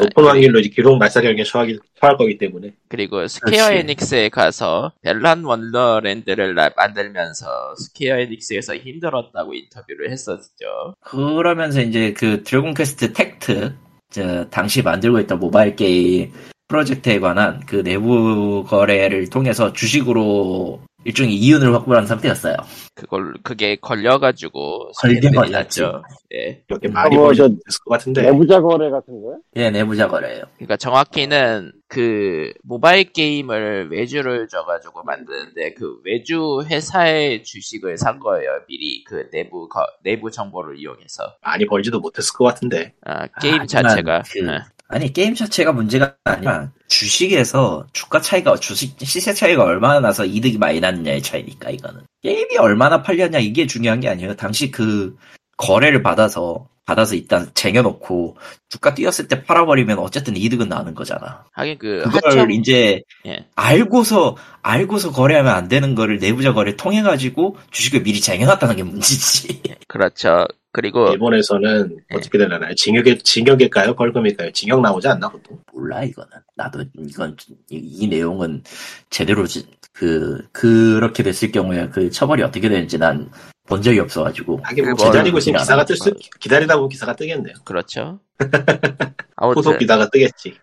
높은 0.00 0.24
확률로 0.30 0.60
이제 0.60 0.68
기록 0.70 0.96
말살형에 0.98 1.42
처하기, 1.42 1.78
처할 2.00 2.16
거기 2.16 2.38
때문에. 2.38 2.72
그리고 2.88 3.26
스퀘어 3.26 3.66
그렇지. 3.66 3.74
에닉스에 3.80 4.28
가서 4.28 4.92
밸런 5.02 5.42
원더랜드를 5.44 6.54
나- 6.54 6.70
만들면서 6.76 7.74
스퀘어 7.76 8.16
에닉스에서 8.18 8.76
힘들었다고 8.76 9.54
인터뷰를 9.54 10.10
했었죠. 10.12 10.94
그러면서 11.02 11.80
이제 11.82 12.12
그 12.12 12.42
드래곤 12.44 12.74
퀘스트 12.74 13.12
택트, 13.12 13.74
저, 14.10 14.48
당시 14.50 14.82
만들고 14.82 15.18
있던 15.20 15.38
모바일 15.40 15.74
게임 15.76 16.32
프로젝트에 16.68 17.20
관한 17.20 17.60
그 17.66 17.82
내부 17.82 18.64
거래를 18.66 19.30
통해서 19.30 19.72
주식으로 19.72 20.80
일종의 21.04 21.34
이윤을 21.36 21.72
확보한 21.72 22.04
상태였어요. 22.04 22.56
그걸 22.96 23.34
그게 23.44 23.76
걸려가지고 23.76 24.90
걸게. 25.00 25.30
났죠. 25.52 26.02
예. 26.34 26.64
이렇게 26.68 26.88
많이 26.88 27.14
뭐, 27.14 27.32
저- 27.32 27.44
벌어졌을 27.44 27.84
것 27.84 27.90
같은데. 27.92 28.22
내부자 28.22 28.60
거래 28.60 28.90
같은 28.90 29.22
거야? 29.22 29.36
예, 29.54 29.70
내부자 29.70 30.08
거래예요. 30.08 30.42
그러니까 30.56 30.76
정확히는 30.76 31.70
그 31.86 32.52
모바일 32.64 33.12
게임을 33.12 33.90
외주를 33.92 34.48
줘가지고 34.48 35.04
만드는데 35.04 35.74
그 35.74 36.00
외주 36.04 36.64
회사의 36.68 37.44
주식을 37.44 37.96
산 37.98 38.18
거예요. 38.18 38.50
미리 38.66 39.04
그 39.04 39.30
내부 39.30 39.68
거- 39.68 39.86
내부 40.02 40.32
정보를 40.32 40.76
이용해서 40.80 41.36
많이 41.42 41.64
벌지도 41.66 42.00
못했을 42.00 42.32
것 42.32 42.44
같은데. 42.46 42.94
아, 43.04 43.28
게임 43.40 43.58
하지만 43.60 43.84
자체가 43.84 44.22
그- 44.28 44.40
예. 44.40 44.58
아니 44.88 45.12
게임 45.12 45.34
자체가 45.34 45.72
문제가 45.72 46.16
아니라 46.24 46.70
주식에서 46.88 47.86
주가 47.92 48.20
차이가 48.20 48.56
주식 48.56 48.96
시세 49.00 49.34
차이가 49.34 49.64
얼마나 49.64 50.00
나서 50.00 50.24
이득이 50.24 50.58
많이 50.58 50.78
났느냐의 50.80 51.22
차이니까 51.22 51.70
이거는 51.70 52.02
게임이 52.22 52.56
얼마나 52.58 53.02
팔렸냐 53.02 53.40
이게 53.40 53.66
중요한 53.66 54.00
게 54.00 54.08
아니에요. 54.08 54.36
당시 54.36 54.70
그 54.70 55.16
거래를 55.56 56.02
받아서 56.02 56.68
받아서 56.86 57.16
일단 57.16 57.50
쟁여놓고 57.52 58.36
주가 58.68 58.94
뛰었을 58.94 59.26
때 59.26 59.42
팔아버리면 59.42 59.98
어쨌든 59.98 60.36
이득은 60.36 60.68
나는 60.68 60.94
거잖아. 60.94 61.44
하긴 61.52 61.78
그 61.78 62.02
그걸 62.04 62.20
하청 62.24 62.50
이제 62.52 63.02
예. 63.26 63.46
알고서 63.56 64.36
알고서 64.62 65.10
거래하면 65.10 65.52
안 65.52 65.66
되는 65.66 65.96
거를 65.96 66.18
내부자 66.18 66.52
거래 66.52 66.76
통해 66.76 67.02
가지고 67.02 67.56
주식을 67.72 68.04
미리 68.04 68.20
쟁여놨다는 68.20 68.76
게 68.76 68.82
문제지. 68.84 69.62
그렇죠. 69.88 70.46
그리고 70.70 71.08
일본에서는 71.10 71.96
예. 72.12 72.16
어떻게 72.16 72.38
되나요? 72.38 72.60
징역에, 72.76 73.18
징역일까요? 73.18 73.96
벌금일까요? 73.96 74.52
징역 74.52 74.80
나오지 74.80 75.08
않나, 75.08 75.28
보통? 75.30 75.58
몰라 75.72 76.04
이거는 76.04 76.30
나도 76.54 76.84
이건 76.98 77.36
이, 77.70 77.76
이 78.02 78.06
내용은 78.06 78.62
제대로 79.10 79.46
지- 79.46 79.66
그 79.92 80.46
그렇게 80.52 81.22
됐을 81.22 81.50
경우에 81.50 81.88
그 81.88 82.10
처벌이 82.10 82.42
어떻게 82.42 82.68
되는지 82.68 82.98
난 82.98 83.30
본 83.66 83.82
적이 83.82 84.00
없어가지고 84.00 84.60
하긴 84.62 84.84
뭐 84.86 84.94
기다리고 84.94 85.38
그냥 85.38 85.60
기사가 85.60 85.80
안뜰 85.80 85.96
수, 85.96 86.14
기다리다 86.40 86.76
보면 86.76 86.88
기사가 86.88 87.14
뜨겠네요. 87.16 87.54
그렇죠. 87.64 88.20
후속 89.54 89.78
기사가 89.78 90.08
뜨겠지. 90.08 90.56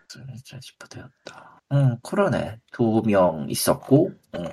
되었다. 0.88 1.60
응 1.72 1.96
그러네 2.02 2.58
두 2.72 3.02
명 3.06 3.46
있었고 3.48 4.10
응. 4.36 4.44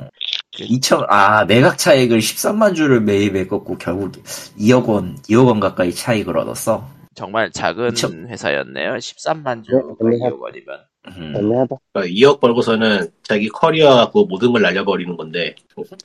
2천 0.54 1.06
아 1.10 1.46
매각 1.46 1.78
차익을 1.78 2.20
13만 2.20 2.76
주를 2.76 3.02
매입했고 3.02 3.78
결국 3.78 4.12
2억 4.58 4.88
원 4.88 5.16
2억 5.24 5.48
원 5.48 5.60
가까이 5.60 5.94
차익을 5.94 6.38
얻었어. 6.38 6.90
정말 7.16 7.52
작은 7.52 7.90
그쵸. 7.90 8.08
회사였네요. 8.10 8.94
13만 8.96 9.64
주 9.64 9.72
네, 9.74 10.10
네. 10.10 10.18
2억 10.30 10.40
원이면. 10.40 10.80
음. 11.08 11.34
애매하다. 11.36 11.76
2억 11.94 12.40
벌고서는 12.40 13.10
자기 13.24 13.50
커리어하고 13.50 14.26
모든 14.26 14.52
걸 14.52 14.62
날려버리는 14.62 15.16
건데, 15.18 15.56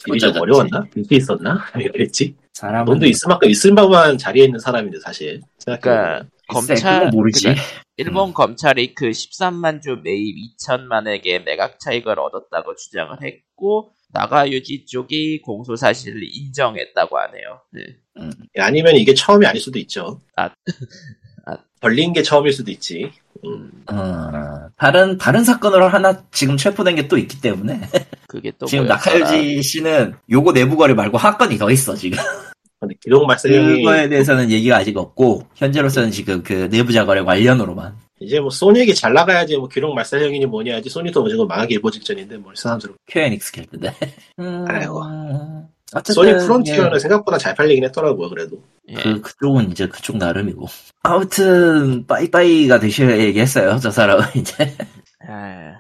일이 0.06 0.18
좀? 0.18 0.36
어려웠나? 0.36 0.84
빚이 0.94 1.16
있었나? 1.16 1.64
왜 1.76 1.88
그랬지? 1.88 2.34
사람은 2.54 2.86
돈도 2.86 3.06
있을 3.06 3.28
만큼 3.28 3.50
있을 3.50 3.72
만한 3.72 4.16
자리에 4.16 4.44
있는 4.44 4.58
사람인데, 4.58 5.00
사실. 5.00 5.42
그러니까 5.64 6.24
검찰 6.48 7.10
모르지. 7.10 7.42
그러니까 7.42 7.62
일본 7.98 8.34
검찰이 8.34 8.94
그 8.94 9.10
13만 9.10 9.82
주 9.82 9.96
매입 10.02 10.36
2천만에게 10.58 11.44
매각 11.44 11.80
차익을 11.80 12.18
얻었다고 12.18 12.76
주장을 12.76 13.16
했고 13.22 13.92
나카 14.12 14.49
유지 14.49 14.86
쪽이 14.86 15.42
공소 15.42 15.76
사실을 15.76 16.22
인정했다고 16.22 17.18
하네요. 17.18 17.60
네. 17.72 17.82
음. 18.18 18.30
아니면 18.58 18.96
이게 18.96 19.12
처음이 19.14 19.46
아닐 19.46 19.60
수도 19.60 19.78
있죠. 19.80 20.20
아. 20.36 20.50
아. 21.46 21.56
벌린 21.80 22.12
게 22.12 22.22
처음일 22.22 22.52
수도 22.52 22.70
있지. 22.70 23.10
음. 23.44 23.70
어, 23.90 24.68
다른 24.76 25.16
다른 25.18 25.44
사건으로 25.44 25.88
하나 25.88 26.22
지금 26.32 26.56
체포된 26.56 26.96
게 26.96 27.06
또 27.08 27.16
있기 27.18 27.40
때문에 27.40 27.80
그게 28.28 28.52
또 28.58 28.66
지금? 28.66 28.86
나카 28.86 29.24
유지 29.24 29.62
씨는 29.62 30.14
요거 30.30 30.52
내부 30.52 30.76
거래 30.76 30.94
말고 30.94 31.16
한 31.18 31.36
건이 31.38 31.56
더 31.58 31.70
있어 31.70 31.94
지금. 31.94 32.18
근데 32.80 32.94
기록 33.00 33.26
말살형이 33.26 33.82
그거에 33.82 34.08
대해서는 34.08 34.50
얘기가 34.50 34.76
아직 34.76 34.96
없고 34.96 35.46
현재로서는 35.54 36.10
지금 36.10 36.42
그 36.42 36.68
내부자 36.70 37.04
거래 37.06 37.22
관련으로만. 37.22 37.96
이제 38.20 38.40
뭐 38.40 38.50
소닉이 38.50 38.94
잘 38.94 39.12
나가야지 39.12 39.56
뭐 39.58 39.68
기록 39.68 39.94
말살형이니 39.94 40.46
뭐니 40.46 40.70
하지 40.70 40.88
소닉도 40.90 41.22
무조건 41.22 41.46
망하기 41.46 41.74
일보 41.74 41.90
직전인데 41.90 42.38
뭘 42.38 42.56
사람들은 42.56 42.94
큐엔익스 43.08 43.52
킬인데. 43.52 43.94
음, 44.40 44.64
아이고. 44.68 45.02
어쨌든 45.94 46.14
소닉 46.14 46.32
프론티어는 46.32 46.98
생각보다 46.98 47.38
잘 47.38 47.54
팔리긴 47.54 47.84
했더라고요 47.84 48.28
그래도 48.28 48.60
예. 48.88 48.94
그 48.94 49.20
그쪽은 49.20 49.70
이제 49.70 49.88
그쪽 49.88 50.16
나름이고. 50.16 50.66
아무튼 51.02 52.06
빠이빠이가 52.06 52.80
되셔야겠어요 52.80 53.78
저 53.78 53.90
사람은 53.90 54.24
이제. 54.36 54.76
아, 55.28 55.78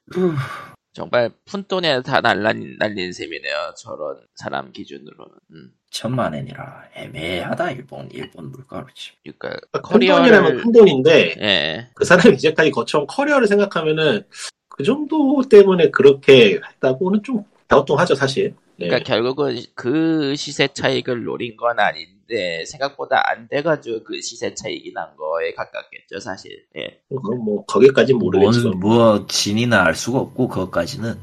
정말 0.92 1.30
푼돈에 1.44 2.02
다 2.02 2.20
날린, 2.20 2.76
날린 2.78 3.12
셈이네요. 3.12 3.74
저런 3.76 4.16
사람 4.34 4.72
기준으로는. 4.72 5.34
음. 5.52 5.70
천만 5.90 6.34
엔이라 6.34 6.84
애매하다 6.94 7.70
일본 7.72 8.08
일본 8.12 8.50
물가로지. 8.50 9.12
그러니까 9.22 9.80
큰 9.80 10.00
돈이라면 10.00 10.42
커리어를 10.42 10.62
큰 10.62 10.72
돈인데 10.72 11.36
예. 11.40 11.88
그 11.94 12.04
사람이 12.04 12.34
이제까지 12.36 12.70
거쳐온 12.70 13.06
커리어를 13.06 13.46
생각하면은 13.46 14.24
그 14.68 14.84
정도 14.84 15.42
때문에 15.48 15.90
그렇게 15.90 16.60
했다고는 16.74 17.22
좀 17.22 17.44
갸우뚱하죠 17.68 18.14
사실 18.14 18.50
네. 18.50 18.65
그러니까 18.76 18.98
결국은 19.04 19.56
그 19.74 20.34
시세 20.36 20.68
차익을 20.68 21.24
노린 21.24 21.56
건 21.56 21.78
아닌데 21.78 22.64
생각보다 22.66 23.22
안 23.30 23.48
돼가지고 23.48 24.04
그 24.04 24.20
시세 24.20 24.54
차익이 24.54 24.92
난 24.92 25.16
거에 25.16 25.52
가깝겠죠 25.54 26.20
사실. 26.20 26.64
예. 26.76 27.00
그건 27.08 27.38
뭐 27.44 27.64
거기까지는 27.64 28.18
모르겠지만 28.18 28.78
뭔, 28.78 28.96
뭐 28.96 29.26
진이나 29.26 29.84
알 29.86 29.94
수가 29.94 30.18
없고 30.18 30.48
그것까지는 30.48 31.14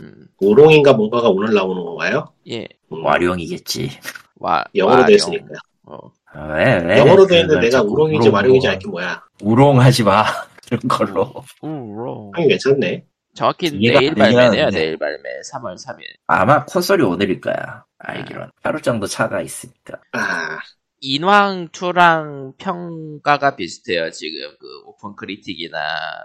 음. 0.00 0.26
우롱인가 0.40 0.94
뭔가가 0.94 1.28
오늘 1.28 1.54
나오는 1.54 1.82
건가요? 1.82 2.28
예. 2.48 2.66
음, 2.92 3.04
와룡이겠지. 3.04 3.90
와 4.36 4.64
영어로 4.74 5.02
와룡. 5.02 5.06
되어 5.08 5.16
있으니까요 5.16 5.58
어. 5.86 5.98
왜, 6.56 6.78
왜? 6.84 6.98
영어로 6.98 7.26
되어 7.26 7.40
있는데 7.40 7.54
그걸 7.54 7.60
내가 7.70 7.82
우롱인지 7.82 8.28
우롱, 8.28 8.34
와룡인지. 8.34 8.68
알게 8.68 8.88
뭐야 8.88 9.22
우롱하지 9.42 10.02
마. 10.04 10.24
그런 10.68 10.80
걸로. 10.88 11.32
와룡. 11.60 12.30
하긴 12.34 12.48
괜찮네 12.48 13.04
정확히 13.34 13.70
내일 13.70 14.14
발매네요. 14.14 14.70
내일 14.70 14.96
발매. 14.98 15.18
3월 15.52 15.74
3일. 15.74 16.02
아마 16.26 16.64
콘솔이 16.64 17.02
오늘일 17.02 17.40
거야. 17.40 17.84
알기로는. 17.98 18.50
하루 18.62 18.80
정도 18.80 19.06
차가 19.06 19.40
있으니까. 19.40 20.00
아 20.12 20.58
인왕 21.00 21.68
2랑 21.68 22.56
평가가 22.56 23.56
비슷해요. 23.56 24.10
지금 24.10 24.50
그 24.58 24.66
오픈 24.86 25.14
크리틱이나 25.16 25.78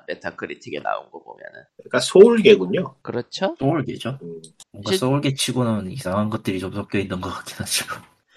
메타 0.08 0.36
크리틱에 0.36 0.80
나온 0.82 1.10
거 1.12 1.22
보면은. 1.24 1.64
그러니까 1.78 2.00
소울계군요. 2.00 2.96
그렇죠? 3.02 3.56
소울계죠. 3.60 4.20
음. 4.22 4.42
뭔가 4.72 4.92
실- 4.92 5.00
소울계 5.00 5.34
치고는 5.34 5.92
이상한 5.92 6.30
것들이 6.30 6.60
좀 6.60 6.72
섞여 6.74 6.98
있는 7.00 7.20
것 7.20 7.30
같긴 7.30 7.58
하죠. 7.58 7.86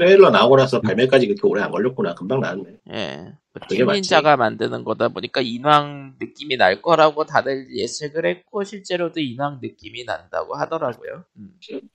트레일러 0.02 0.30
나오고 0.30 0.56
나서 0.56 0.80
발매까지 0.80 1.26
그렇게 1.28 1.40
오래 1.44 1.62
안 1.62 1.71
걸렸구나. 1.71 2.14
금방 2.14 2.40
나왔네. 2.40 2.64
예. 2.92 3.16
뭐 3.54 3.61
그게 3.68 3.85
맞지. 3.85 4.00
팀닌자가 4.00 4.37
만드는 4.37 4.82
거다 4.82 5.09
보니까 5.11 5.40
인왕 5.42 6.14
느낌이 6.21 6.56
날 6.56 6.80
거라고 6.82 7.25
다들 7.25 7.68
예측을 7.76 8.26
했고 8.26 8.64
실제로도 8.64 9.21
인왕 9.21 9.61
느낌이 9.62 10.04
난다고 10.04 10.56
하더라고요. 10.56 11.25
음. 11.37 11.50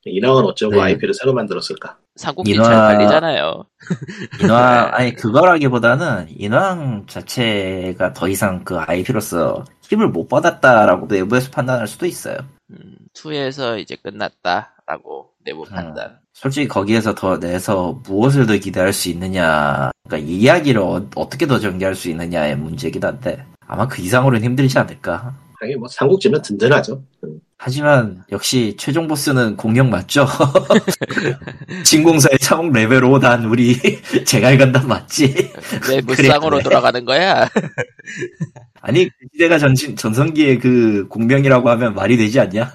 인왕은 0.06 0.44
어쩌고 0.46 0.76
네. 0.76 0.82
IP를 0.82 1.14
새로 1.14 1.34
만들었을까? 1.34 1.98
삼국지 2.16 2.54
인왕- 2.54 2.64
잘 2.64 2.76
팔리잖아요. 2.96 3.66
인왕, 4.44 4.90
아니, 4.94 5.14
그거라기보다는 5.16 6.28
인왕 6.30 7.08
자체가 7.08 8.14
더 8.14 8.28
이상 8.30 8.64
그 8.64 8.78
IP로서 8.78 9.66
힘을 9.82 10.10
못 10.10 10.28
받았다라고 10.28 11.08
내부에서 11.08 11.52
판단할 11.52 11.88
수도 11.88 12.06
있어요. 12.06 12.38
음, 12.70 12.96
2에서 13.16 13.80
이제 13.80 13.96
끝났다라고 13.96 15.32
내부 15.48 15.64
음. 15.64 15.70
판단. 15.70 16.20
솔직히 16.34 16.68
거기에서 16.68 17.16
더 17.16 17.40
내서 17.40 18.00
무엇을 18.06 18.46
더 18.46 18.56
기대할 18.58 18.92
수 18.94 19.10
있느냐, 19.10 19.92
그러니까 20.08 20.30
이야기를 20.30 20.82
어, 20.82 21.10
떻게더 21.16 21.60
전개할 21.60 21.96
수 21.96 22.10
있느냐의 22.10 22.58
문제긴 22.58 23.04
한데, 23.04 23.44
아마 23.66 23.88
그 23.88 24.02
이상으로는 24.02 24.44
힘들지 24.46 24.78
않을까. 24.78 25.36
아니 25.60 25.76
뭐 25.76 25.88
삼국지면 25.88 26.42
든든하죠. 26.44 27.02
음. 27.24 27.40
하지만 27.58 28.24
역시 28.32 28.76
최종 28.78 29.08
보스는 29.08 29.58
공룡 29.58 29.90
맞죠? 29.90 30.28
진공사의 31.84 32.38
차홍 32.40 32.72
레벨 32.72 33.02
5난 33.02 33.50
우리 33.50 33.76
제갈 34.26 34.60
간단 34.60 34.88
맞지? 34.88 35.34
왜 35.90 36.02
무쌍으로 36.02 36.58
그래. 36.58 36.64
돌아가는 36.64 37.04
거야? 37.04 37.50
아니 38.82 39.06
그 39.06 39.12
시대가 39.34 39.58
전신, 39.58 39.96
전성기의 39.96 40.60
그 40.60 41.08
공명이라고 41.10 41.68
하면 41.72 41.96
말이 41.96 42.16
되지 42.18 42.40
않냐? 42.40 42.72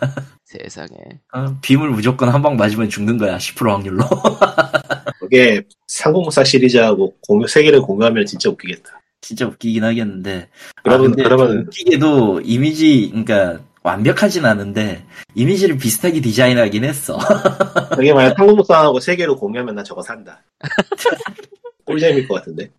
세상에. 0.63 0.89
어, 1.33 1.57
빔을 1.63 1.91
무조건 1.91 2.29
한 2.29 2.43
방 2.43 2.57
맞으면 2.57 2.89
죽는 2.89 3.19
거야 3.19 3.37
10% 3.39 3.69
확률로. 3.69 4.05
그게 5.21 5.63
상공사 5.87 6.43
시리즈하고 6.45 7.15
공유 7.27 7.47
세계를 7.47 7.81
공유하면 7.83 8.27
진짜 8.27 8.51
웃기겠다. 8.51 9.01
진짜 9.21 9.47
웃기긴 9.47 9.85
하겠는데. 9.85 10.49
그러면- 10.83 11.13
아, 11.13 11.15
그러면- 11.23 11.59
웃기게도 11.69 12.41
이미지 12.45 13.09
그러니까 13.11 13.61
완벽하진 13.85 14.45
않은데 14.45 15.05
이미지를 15.35 15.77
비슷하게 15.79 16.21
디자인하긴 16.21 16.85
했어. 16.85 17.19
그게 17.97 18.13
만약 18.13 18.35
상공사하고 18.37 19.01
세계로 19.01 19.37
공유하면 19.37 19.75
나 19.77 19.83
저거 19.83 20.03
산다. 20.03 20.43
꿀잼일 21.85 22.29
것 22.29 22.35
같은데. 22.37 22.71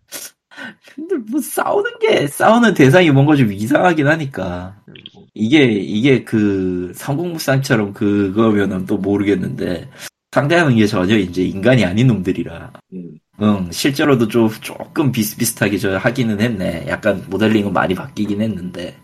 근데 0.94 1.16
뭐 1.30 1.40
싸우는 1.40 1.98
게 2.00 2.26
싸우는 2.26 2.74
대상이 2.74 3.10
뭔가 3.10 3.34
좀 3.36 3.52
이상하긴 3.52 4.06
하니까 4.06 4.76
이게 5.34 5.64
이게 5.64 6.22
그 6.22 6.92
삼국무쌍처럼 6.94 7.92
그거면은 7.92 8.86
또 8.86 8.96
모르겠는데 8.96 9.90
상대하는 10.30 10.76
게 10.76 10.86
전혀 10.86 11.16
이제 11.16 11.42
인간이 11.42 11.84
아닌 11.84 12.06
놈들이라 12.06 12.72
음. 12.92 13.18
응 13.42 13.68
실제로도 13.70 14.28
좀 14.28 14.48
조금 14.60 15.10
비슷비슷하게 15.10 15.78
저 15.78 15.96
하기는 15.96 16.40
했네 16.40 16.86
약간 16.88 17.24
모델링은 17.28 17.72
많이 17.72 17.94
바뀌긴 17.94 18.40
했는데 18.40 18.96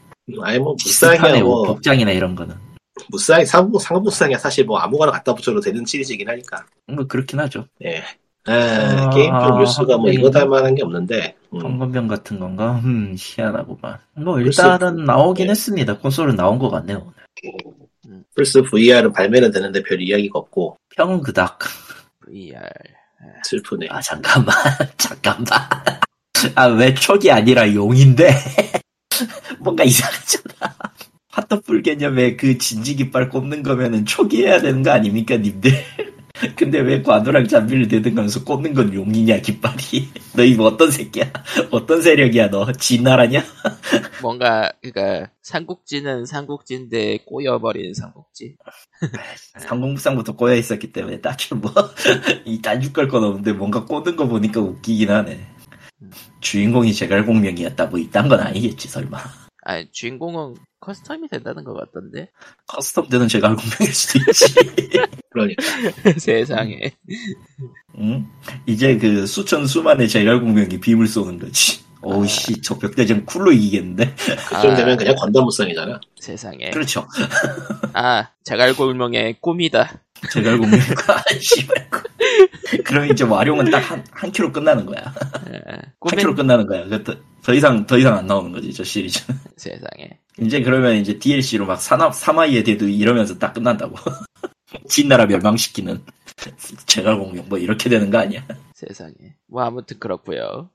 아예 0.42 0.58
뭐 0.58 0.76
무쌍이야 0.84 1.42
뭐뭐 1.42 1.66
복장이나 1.66 2.12
이런 2.12 2.36
거는 2.36 2.54
무쌍이 3.08 3.44
상공 3.44 3.80
상무쌍이야 3.80 4.38
사실 4.38 4.64
뭐 4.64 4.78
아무거나 4.78 5.10
갖다 5.10 5.34
붙여도 5.34 5.60
되는 5.60 5.84
시리즈이긴 5.84 6.28
하니까. 6.28 6.64
뭐 6.86 7.06
그렇긴 7.06 7.40
하죠 7.40 7.66
예. 7.84 8.02
아, 8.46 8.52
아, 8.52 9.10
게임 9.10 9.32
쪽 9.40 9.58
뉴스가 9.58 9.96
뭐 9.98 10.06
네. 10.06 10.12
이거 10.14 10.30
달 10.30 10.48
만한 10.48 10.74
게 10.74 10.82
없는데. 10.82 11.36
음. 11.52 11.60
성건병 11.60 12.06
같은 12.08 12.38
건가 12.38 12.80
음 12.84 13.14
희한하구만 13.18 13.98
뭐 14.14 14.40
일단은 14.40 15.04
나오긴 15.04 15.46
네. 15.46 15.50
했습니다 15.50 15.98
콘솔은 15.98 16.36
나온 16.36 16.58
것 16.60 16.70
같네요 16.70 17.12
플스 18.36 18.62
VR은 18.62 19.12
발매는 19.12 19.50
되는데 19.50 19.82
별 19.82 20.00
이야기가 20.00 20.38
없고 20.38 20.76
평은 20.96 21.22
그닥 21.22 21.58
VR. 22.24 22.60
슬프네. 23.44 23.88
아 23.90 24.00
잠깐만 24.00 24.54
잠깐만 24.96 25.58
아 26.54 26.66
왜 26.68 26.94
촉이 26.94 27.30
아니라 27.32 27.72
용인데 27.74 28.30
뭔가 29.58 29.84
이상하잖아 29.84 30.74
핫도풀 31.32 31.82
개념에 31.82 32.36
그 32.36 32.58
진지 32.58 32.94
깃발 32.96 33.28
꼽는 33.28 33.62
거면은 33.62 34.06
촉이 34.06 34.36
해야 34.42 34.60
되는 34.60 34.82
거 34.82 34.90
아닙니까 34.92 35.36
님들 35.36 35.72
근데 36.56 36.80
왜 36.80 37.02
관우랑 37.02 37.46
잠비를 37.46 37.88
대등하면서 37.88 38.44
꼽는 38.44 38.74
건 38.74 38.94
용이냐 38.94 39.38
깃발이? 39.38 40.08
너 40.36 40.42
이거 40.42 40.64
어떤 40.64 40.90
새끼야? 40.90 41.30
어떤 41.70 42.00
세력이야 42.00 42.50
너? 42.50 42.72
진나라냐? 42.72 43.44
뭔가 44.22 44.72
그니까 44.80 45.30
삼국지는 45.42 46.24
삼국지인데 46.24 47.18
꼬여버린 47.26 47.94
삼국지. 47.94 48.56
삼국무쌍부터 49.58 50.36
꼬여 50.36 50.54
있었기 50.56 50.92
때문에 50.92 51.20
딱히 51.20 51.54
뭐이 51.54 52.62
딴죽 52.62 52.92
걸건 52.92 53.24
없는데 53.24 53.52
뭔가 53.52 53.84
꼬는 53.84 54.16
거 54.16 54.26
보니까 54.26 54.60
웃기긴 54.60 55.10
하네. 55.10 55.38
주인공이 56.40 56.94
제갈공명이었다. 56.94 57.86
뭐 57.86 57.98
이딴 57.98 58.28
건 58.28 58.40
아니겠지 58.40 58.88
설마 58.88 59.18
아니 59.70 59.86
주인공은 59.92 60.56
custom이 60.80 61.30
된다는 61.30 61.62
것 61.62 61.74
같던데. 61.74 62.28
custom되는 62.66 63.28
제갈공명일 63.28 63.94
수도 63.94 64.18
있지 64.18 64.98
그러니까. 65.30 65.62
세상에. 66.18 66.90
응? 67.98 68.26
이제 68.66 68.96
그 68.98 69.26
수천 69.26 69.68
수만의 69.68 70.08
제갈공명이 70.08 70.80
빔을 70.80 71.06
쏘는 71.06 71.38
거지 71.38 71.84
어우씨 72.02 72.62
적벽대전 72.62 73.24
쿨로 73.26 73.52
이기겠는데 73.52 74.12
그쯤 74.48 74.74
되면 74.74 74.96
그냥 74.96 75.14
건담 75.14 75.44
무쌍이잖아. 75.44 76.00
세상에. 76.18 76.70
그렇죠 76.70 77.06
아 77.92 78.30
자갈골명의 78.42 79.36
꿈이다. 79.40 80.02
제갈공명과 80.32 81.22
씨발 81.40 81.90
그럼 82.84 83.10
이제 83.10 83.24
와룡은 83.24 83.70
딱 83.70 83.78
한한 83.90 84.32
킬로 84.32 84.52
끝나는 84.52 84.86
거야 84.86 85.14
예, 85.52 85.60
한 85.66 85.82
킬로 86.16 86.34
꿈인 86.34 86.36
끝나는 86.36 86.66
거야 86.66 86.84
그 86.86 87.02
더, 87.02 87.16
더 87.42 87.54
이상 87.54 87.86
더 87.86 87.98
이상 87.98 88.16
안 88.16 88.26
나오는 88.26 88.52
거지 88.52 88.72
저 88.72 88.84
시리즈 88.84 89.24
세상에. 89.56 90.18
이제 90.40 90.62
그러면 90.62 90.96
이제 90.96 91.18
DLC로 91.18 91.66
막 91.66 91.80
사나, 91.80 92.10
사마이에 92.10 92.62
대도 92.62 92.88
이러면서 92.88 93.38
딱 93.38 93.52
끝난다고. 93.52 93.96
진나라 94.88 95.26
멸망시키는 95.26 96.02
제갈 96.86 97.18
공룡 97.18 97.48
뭐 97.48 97.58
이렇게 97.58 97.90
되는 97.90 98.10
거 98.10 98.18
아니야? 98.18 98.46
세상에. 98.74 99.14
뭐 99.48 99.62
아무튼 99.62 99.98
그렇고요. 99.98 100.70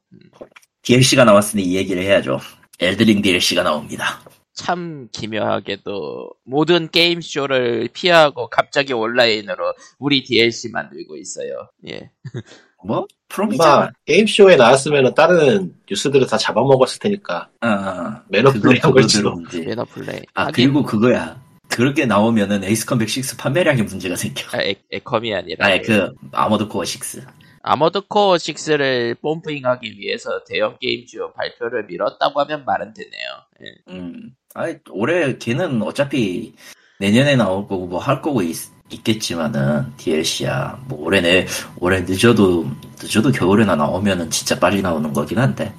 DLC가 0.83 1.23
나왔으니 1.23 1.63
이 1.63 1.75
얘기를 1.75 2.03
해야죠. 2.03 2.39
엘든 2.79 3.04
링 3.04 3.21
DLC가 3.21 3.63
나옵니다. 3.63 4.19
참 4.55 5.09
기묘하게도 5.11 6.31
모든 6.45 6.89
게임 6.89 7.21
쇼를 7.21 7.89
피하고 7.93 8.49
갑자기 8.49 8.93
온라인으로 8.93 9.73
우리 9.99 10.23
DLC 10.23 10.69
만들고 10.71 11.17
있어요. 11.17 11.69
예. 11.87 12.09
뭐? 12.83 13.05
프롬 13.27 13.47
아마 13.49 13.53
있잖아. 13.55 13.91
게임쇼에 14.05 14.55
나왔으면 14.55 15.13
다른 15.15 15.73
뉴스들을 15.89 16.27
다 16.27 16.37
잡아먹었을 16.37 16.99
테니까 16.99 17.49
아, 17.61 18.23
매너 18.29 18.51
그거 18.53 18.69
플레이한 18.69 18.91
걸지도. 18.91 19.35
그거대로 19.35 19.59
이제. 19.61 19.69
매너 19.69 19.85
플레이. 19.85 20.21
아, 20.35 20.45
하긴, 20.45 20.53
그리고 20.71 20.83
그거야. 20.83 21.43
그렇게 21.67 22.05
나오면은 22.05 22.63
에이스 22.63 22.85
컴뱃 22.85 23.09
6 23.09 23.37
판매량에 23.37 23.81
문제가 23.81 24.15
생겨. 24.15 24.45
아, 24.55 24.61
에, 24.61 24.75
에컴이 24.91 25.33
아니라 25.33 25.65
아니, 25.65 25.81
그, 25.81 26.13
Armored 26.31 26.67
Core 26.67 26.83
6. 26.83 27.23
Armored 27.63 28.01
Core 28.07 28.35
6를 28.35 29.19
뽐뿌잉하기 29.19 29.97
위해서 29.99 30.43
대형 30.45 30.77
게임 30.79 31.05
쇼 31.07 31.33
발표를 31.33 31.87
미뤘다고 31.87 32.39
하면 32.41 32.63
말은 32.63 32.93
되네요. 32.93 33.29
예. 33.63 33.93
음. 33.93 34.35
아니, 34.55 34.75
올해 34.89 35.37
걔는 35.37 35.81
어차피 35.81 36.55
내년에 36.99 37.35
나올 37.35 37.67
거고 37.67 37.87
뭐 37.87 37.99
할 37.99 38.21
거고 38.21 38.41
있, 38.41 38.55
겠지만은 39.03 39.91
DLC야. 39.97 40.79
뭐 40.87 40.99
올해 41.01 41.19
내, 41.19 41.45
올해 41.77 41.99
늦어도, 42.01 42.65
늦어도 43.01 43.31
겨울에나 43.31 43.75
나오면은 43.75 44.31
진짜 44.31 44.57
빨리 44.57 44.81
나오는 44.81 45.11
거긴 45.11 45.39
한데. 45.39 45.73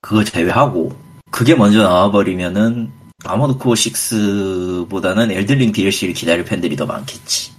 그거 0.00 0.24
제외하고, 0.24 0.92
그게 1.30 1.54
먼저 1.54 1.82
나와버리면은, 1.84 2.90
Armored 3.24 3.58
Core 3.58 3.74
6보다는 3.74 5.30
Elden 5.30 5.52
Ring 5.52 5.70
DLC를 5.70 6.14
기다릴 6.14 6.44
팬들이 6.44 6.74
더 6.74 6.86
많겠지. 6.86 7.52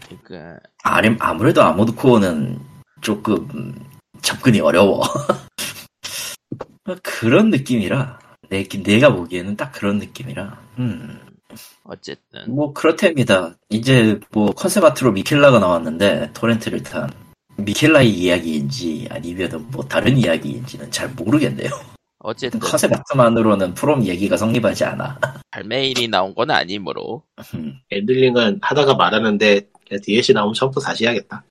그러니까 0.00 0.58
아니, 0.82 1.14
아무래도 1.20 1.62
아머드 1.62 1.94
코어는 1.94 2.58
조금 3.02 3.78
접근이 4.20 4.58
어려워. 4.60 5.02
그런 7.02 7.50
느낌이라, 7.50 8.18
내, 8.48 8.64
내가 8.68 9.12
보기에는 9.14 9.56
딱 9.56 9.72
그런 9.72 9.98
느낌이라, 9.98 10.58
음. 10.78 11.20
어쨌든 11.84 12.54
뭐 12.54 12.72
그렇답니다. 12.72 13.54
이제 13.70 14.18
뭐 14.32 14.50
컨셉 14.52 14.84
아트로 14.84 15.12
미켈라가 15.12 15.58
나왔는데 15.58 16.30
토렌트를 16.34 16.82
탄 16.82 17.10
미켈라의 17.56 18.10
이야기인지 18.10 19.08
아니면 19.10 19.66
뭐 19.70 19.84
다른 19.84 20.16
이야기인지는 20.18 20.90
잘 20.90 21.08
모르겠네요. 21.10 21.70
어쨌든 22.18 22.58
컨셉 22.60 22.92
아트만으로는 22.92 23.74
프롬 23.74 24.04
얘기가 24.04 24.36
성립하지 24.36 24.84
않아. 24.84 25.18
발매일이 25.52 26.08
나온 26.08 26.34
건 26.34 26.50
아니므로 26.50 27.22
음, 27.54 27.78
Elden 27.90 28.18
Ring은 28.18 28.58
하다가 28.62 28.94
말하는데 28.94 29.68
DLC 30.02 30.32
나오면 30.32 30.54
처음부터 30.54 30.80
다시 30.80 31.04
해야겠다. 31.04 31.44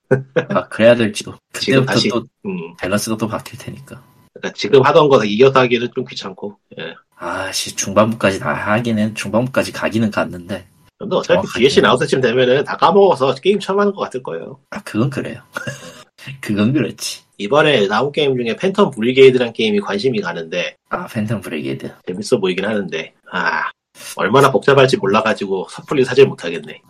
아, 0.49 0.67
그래야 0.67 0.93
될지도. 0.95 1.34
그때부터 1.53 1.93
다시- 1.93 2.10
또 2.10 2.25
음, 2.45 2.75
밸런스가 2.77 3.15
또 3.17 3.27
바뀔 3.27 3.58
테니까. 3.58 4.01
그러니까 4.35 4.53
지금 4.55 4.81
하던 4.81 5.09
거 5.09 5.23
이겨서 5.23 5.61
하기는 5.61 5.89
좀 5.95 6.05
귀찮고. 6.05 6.57
예. 6.79 6.93
아씨, 7.17 7.75
중반부까지 7.75 8.39
다 8.39 8.53
하기는, 8.53 9.15
중반부까지 9.15 9.71
가기는 9.71 10.11
갔는데. 10.11 10.67
근데 10.97 11.15
어차피. 11.15 11.47
DLC 11.47 11.81
나올 11.81 11.97
때쯤 11.99 12.21
되면은 12.21 12.63
다 12.63 12.77
까먹어서 12.77 13.35
게임 13.35 13.59
처음 13.59 13.79
하는 13.79 13.93
것 13.93 14.01
같을 14.01 14.21
거예요. 14.21 14.59
아, 14.69 14.81
그건 14.83 15.09
그래요. 15.09 15.41
그건 16.41 16.73
그렇지. 16.73 17.21
이번에 17.37 17.87
나온 17.87 18.11
게임 18.11 18.35
중에 18.37 18.55
Phantom 18.55 18.95
Brigade란 18.95 19.51
게임이 19.53 19.81
관심이 19.81 20.21
가는데 20.21 20.75
아, 20.89 21.05
Phantom 21.07 21.41
Brigade. 21.43 21.91
재밌어 22.07 22.39
보이긴 22.39 22.65
하는데 22.65 23.13
아 23.31 23.69
얼마나 24.15 24.51
복잡할지 24.51 24.97
몰라가지고 24.97 25.67
섣불리 25.69 26.05
사질 26.05 26.27
못하겠네. 26.27 26.81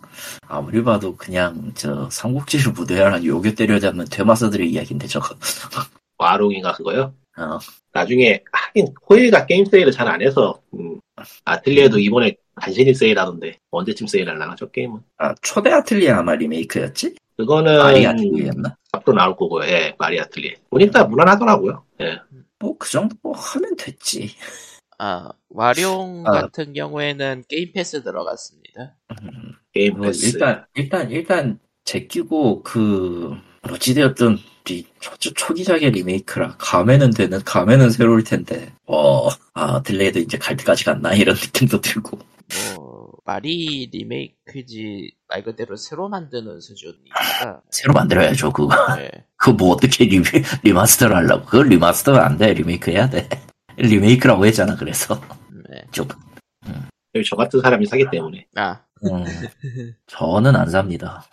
아무리 0.48 0.82
봐도 0.82 1.16
그냥, 1.16 1.72
저, 1.74 2.08
삼국지를 2.10 2.72
무대하는 2.72 3.24
요괴 3.24 3.54
때려잡는 3.54 4.06
퇴마사들의 4.10 4.68
이야기인데, 4.70 5.06
저거. 5.06 5.34
와롱인가 6.18 6.72
그거요? 6.72 7.12
어, 7.38 7.58
나중에 7.92 8.42
하긴 8.52 8.94
코에가 9.02 9.46
게임 9.46 9.64
세일을 9.64 9.92
잘 9.92 10.08
안 10.08 10.22
해서 10.22 10.60
음, 10.74 11.00
아틀리에도 11.44 11.98
이번에 11.98 12.36
간신히 12.54 12.94
세일하던데 12.94 13.58
언제쯤 13.70 14.06
세일하려나 14.06 14.54
저 14.58 14.66
게임은 14.66 15.00
아, 15.18 15.34
초대 15.42 15.70
아틀리에 15.70 16.10
아마 16.10 16.34
리메이크였지? 16.34 17.14
그거는 17.36 17.78
마리 17.78 18.06
아틀리에였나? 18.06 18.76
앞으로 18.92 19.16
나올 19.16 19.36
거고요. 19.36 19.68
예, 19.68 19.94
마리 19.98 20.18
아틀리에 20.20 20.54
보니까 20.70 21.04
무난하더라고요. 21.04 21.84
예. 22.00 22.18
뭐, 22.58 22.76
그 22.78 22.90
정도 22.90 23.14
뭐 23.22 23.32
하면 23.36 23.76
됐지. 23.76 24.30
아, 24.98 25.28
와룡 25.50 26.24
아. 26.26 26.30
같은 26.30 26.72
경우에는 26.72 27.44
Game 27.48 27.72
Pass 27.74 28.02
들어갔습니다. 28.02 28.96
음, 29.22 29.52
게임 29.72 29.98
뭐 29.98 30.06
패스 30.06 30.26
일단, 30.26 30.64
일단, 30.74 31.10
일단, 31.10 31.58
제끼고, 31.84 32.62
그, 32.62 33.34
어찌되었든, 33.70 34.38
이 34.70 34.84
초, 35.00 35.16
초기작의 35.32 35.90
리메이크라. 35.92 36.56
감회는 36.58 37.10
되는, 37.10 37.42
감회는 37.44 37.90
새로울 37.90 38.24
텐데, 38.24 38.72
어, 38.86 39.28
아, 39.54 39.82
아틀리에도 39.82 40.18
이제 40.20 40.38
갈 40.38 40.56
때까지 40.56 40.84
갔나? 40.84 41.14
이런 41.14 41.34
느낌도 41.40 41.80
들고. 41.80 42.18
뭐 42.76 43.12
마리 43.24 43.88
리메이크지 43.92 45.10
말 45.28 45.42
그대로 45.42 45.76
새로 45.76 46.08
만드는 46.08 46.60
수준이니까. 46.60 47.62
새로 47.70 47.92
만들어야죠, 47.94 48.52
그거. 48.52 48.74
네. 48.96 49.10
그거 49.36 49.52
뭐 49.52 49.74
어떻게 49.74 50.04
리, 50.04 50.22
remaster를 50.62 51.16
하려고. 51.16 51.44
그거 51.46 51.62
remaster는 51.62 52.20
안 52.20 52.38
돼. 52.38 52.52
리메이크 52.54 52.90
해야 52.90 53.08
돼. 53.08 53.28
리메이크라고 53.76 54.46
했잖아, 54.46 54.76
그래서. 54.76 55.20
네. 55.70 55.82
좀, 55.90 56.06
여기 57.14 57.24
저 57.28 57.36
같은 57.36 57.60
사람이 57.60 57.86
사기 57.86 58.06
때문에 58.10 58.46
아, 58.56 58.80
음, 59.04 59.24
저는 60.06 60.54
안 60.54 60.70
삽니다. 60.70 61.24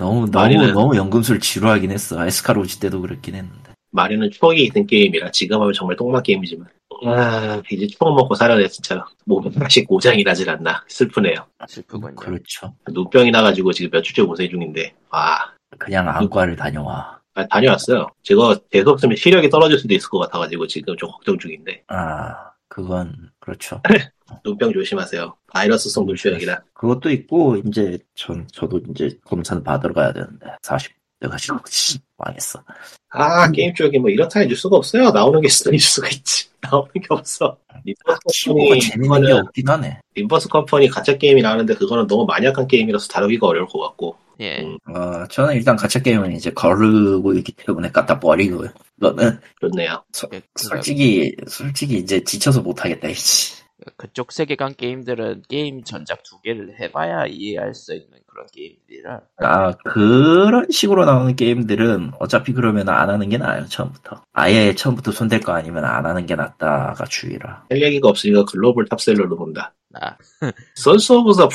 너무, 0.00 0.30
너무, 0.30 0.48
마리는- 0.48 0.72
너무 0.72 0.96
연금술 0.96 1.38
지루하긴 1.40 1.90
했어. 1.92 2.24
에스카 2.26 2.58
로지 2.58 2.80
때도 2.80 3.00
그랬긴 3.02 3.34
했는데. 3.34 3.70
마리는 3.92 4.30
추억이 4.30 4.64
있는 4.64 4.86
게임이라 4.86 5.30
지금 5.32 5.60
하면 5.60 5.72
정말 5.72 5.96
똥망 5.96 6.22
게임이지만 6.22 6.66
아 7.06 7.60
이제 7.72 7.86
추억 7.88 8.14
먹고 8.14 8.34
살아야 8.34 8.56
돼 8.58 8.68
진짜 8.68 9.04
몸이 9.26 9.50
다시 9.52 9.84
고장이 9.84 10.22
나질 10.22 10.48
않나 10.48 10.84
슬프네요. 10.86 11.34
슬프군요. 11.66 12.14
그렇죠. 12.14 12.74
눈병이 12.90 13.30
나가지고 13.32 13.72
지금 13.72 13.90
몇 13.90 14.02
주째 14.02 14.22
고생 14.22 14.48
중인데 14.48 14.94
아 15.10 15.38
그냥 15.78 16.08
안과를 16.08 16.54
다녀와. 16.56 17.18
아, 17.34 17.46
다녀왔어요. 17.46 18.06
제가 18.22 18.56
재수 18.72 18.90
없으면 18.90 19.16
시력이 19.16 19.48
떨어질 19.50 19.78
수도 19.78 19.92
있을 19.94 20.08
것 20.08 20.18
같아가지고 20.20 20.66
지금 20.66 20.96
좀 20.96 21.10
걱정 21.10 21.38
중인데 21.38 21.82
아, 21.88 22.49
그건, 22.70 23.30
그렇죠. 23.40 23.82
눈병 24.44 24.72
조심하세요. 24.72 25.36
바이러스성 25.48 26.06
눈병이라 26.06 26.62
그것도 26.72 27.10
있고, 27.10 27.56
이제, 27.56 27.98
전, 28.14 28.46
저도 28.52 28.80
이제 28.90 29.18
검사는 29.24 29.62
받으러 29.62 29.92
가야 29.92 30.12
되는데, 30.12 30.46
40, 30.62 30.92
돼가지고, 31.20 31.58
씨, 31.68 31.98
망했어. 32.16 32.62
아 33.10 33.50
게임 33.50 33.74
쪽에 33.74 33.98
뭐 33.98 34.08
이렇다 34.10 34.40
해줄 34.40 34.56
수가 34.56 34.76
없어요. 34.76 35.10
나오는 35.10 35.40
게 35.40 35.46
있을 35.46 35.78
수가 35.78 36.08
있지. 36.08 36.48
나오는 36.60 36.90
게 36.92 37.00
없어. 37.10 37.56
Limbus 37.84 38.18
키보가 38.32 38.58
Company 38.60 38.80
재밌는 38.80 39.02
게 39.20 39.26
그거는 39.26 39.46
없긴 39.46 39.68
하네. 39.68 40.00
Limbus 40.14 40.48
Company 40.48 40.88
가챠 40.88 41.16
게임이 41.16 41.42
나오는데 41.42 41.74
그거는 41.74 42.06
너무 42.06 42.24
마니악한 42.26 42.66
게임이라서 42.66 43.08
다루기가 43.08 43.46
어려울 43.46 43.66
것 43.66 43.78
같고 43.80 44.16
예. 44.40 44.60
음. 44.62 44.78
어, 44.94 45.26
저는 45.28 45.54
일단 45.54 45.76
가챠 45.76 45.98
게임은 46.00 46.32
이제 46.32 46.50
거르고 46.50 47.34
있기 47.34 47.52
때문에 47.52 47.90
갖다 47.90 48.18
버리고요. 48.18 48.70
그거는, 48.98 49.38
좋네요. 49.60 50.02
그- 50.18 50.28
그- 50.30 50.40
솔직히, 50.54 51.34
솔직히 51.46 51.98
이제 51.98 52.22
지쳐서 52.24 52.62
못하겠다, 52.62 53.08
이씨. 53.08 53.59
그쪽 53.96 54.32
세계관 54.32 54.74
게임들은 54.74 55.42
게임 55.48 55.82
전작 55.84 56.22
두 56.22 56.40
개를 56.40 56.78
해봐야 56.80 57.26
이해할 57.26 57.74
수 57.74 57.94
있는 57.94 58.18
그런 58.26 58.46
게임들이라. 58.52 59.20
아, 59.38 59.72
그런 59.84 60.70
식으로 60.70 61.04
나오는 61.04 61.34
게임들은 61.34 62.12
어차피 62.18 62.52
그러면 62.52 62.88
안 62.88 63.10
하는 63.10 63.28
게 63.28 63.38
나아요, 63.38 63.66
처음부터. 63.66 64.22
아예 64.32 64.74
처음부터 64.74 65.12
손댈 65.12 65.40
거 65.40 65.52
아니면 65.52 65.84
안 65.84 66.06
하는 66.06 66.26
게 66.26 66.34
낫다가 66.36 67.04
주의라. 67.04 67.66
할 67.70 67.82
얘기가 67.82 68.08
없으니까 68.08 68.44
글로벌 68.44 68.86
top 68.86 69.00
seller로 69.00 69.36
본다. 69.36 69.74
아, 69.94 70.16
Sons 70.76 71.12
of 71.12 71.32
the 71.34 71.48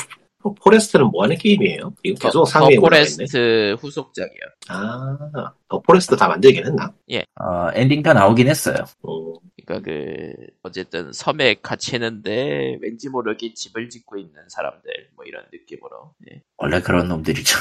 Forest는 0.62 1.06
뭐 1.06 1.24
하는 1.24 1.36
게임이에요? 1.36 1.92
이거 2.04 2.18
계속 2.20 2.44
상위에 2.46 2.76
더. 2.76 2.80
포레스트 2.82 3.76
후속작이요. 3.80 4.40
아, 4.68 5.16
The 5.68 5.80
Forest 5.80 6.14
다 6.16 6.28
만들긴 6.28 6.64
했나? 6.66 6.92
어, 7.40 7.70
엔딩 7.74 8.02
다 8.02 8.12
나오긴 8.12 8.48
했어요. 8.48 8.76
어, 9.02 9.32
그러니까 9.66 9.80
그 9.90 10.32
어쨌든 10.62 11.12
섬에 11.12 11.56
갇히는데 11.60 12.78
왠지 12.80 13.08
모르게 13.08 13.52
집을 13.52 13.88
짓고 13.90 14.16
있는 14.16 14.48
사람들 14.48 15.10
뭐 15.16 15.24
이런 15.24 15.44
느낌으로. 15.52 16.14
예. 16.30 16.42
원래 16.56 16.80
그런 16.80 17.08
놈들이죠. 17.08 17.58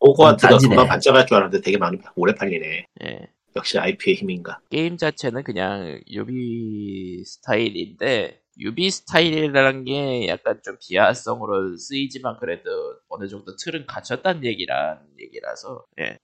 호그와트가 0.00 0.50
딴지네. 0.50 0.74
금방 0.74 0.88
반짝할 0.88 1.26
줄 1.26 1.36
알았는데 1.36 1.64
되게 1.64 1.78
많이 1.78 1.98
오래 2.16 2.34
팔리네. 2.34 2.86
예. 3.04 3.28
역시 3.56 3.78
IP의 3.78 4.16
힘인가. 4.16 4.60
게임 4.70 4.96
자체는 4.96 5.44
그냥 5.44 6.00
유비 6.10 7.24
스타일인데 7.24 8.40
유비 8.58 8.90
스타일이라는 8.90 9.84
게 9.84 10.26
약간 10.28 10.60
좀 10.64 10.76
비하성으로 10.80 11.76
쓰이지만 11.76 12.36
그래도 12.40 12.70
어느 13.08 13.28
정도 13.28 13.54
틀은 13.56 13.86
갖췄다는 13.86 14.44
얘기란 14.44 14.98
얘기라서 15.20 15.84
예. 16.00 16.18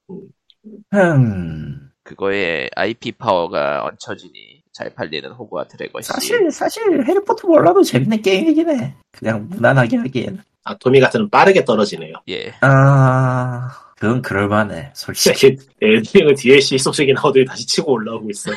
음, 0.92 1.90
그거에 2.04 2.68
IP 2.76 3.12
파워가 3.12 3.84
얹혀지니 3.84 4.62
잘 4.72 4.94
팔리는 4.94 5.30
Hogwarts 5.30 5.76
Legacy 5.78 6.08
사실, 6.08 6.50
사실, 6.50 6.82
해리포터 7.06 7.48
몰라도 7.48 7.82
재밌는 7.82 8.22
게임이긴 8.22 8.70
해. 8.70 8.94
그냥 9.10 9.48
무난하게 9.48 9.96
하기엔. 9.96 10.42
Atomic 10.64 11.00
같은 11.00 11.28
빠르게 11.30 11.64
떨어지네요. 11.64 12.14
예. 12.28 12.54
아, 12.60 13.70
그건 13.96 14.22
그럴만해, 14.22 14.92
솔직히. 14.94 15.56
Elden 15.80 16.03
Ring은 16.03 16.34
DLC 16.36 16.78
소식이 16.78 17.12
나오더니 17.14 17.44
다시 17.44 17.66
치고 17.66 17.92
올라오고 17.92 18.30
있어. 18.30 18.50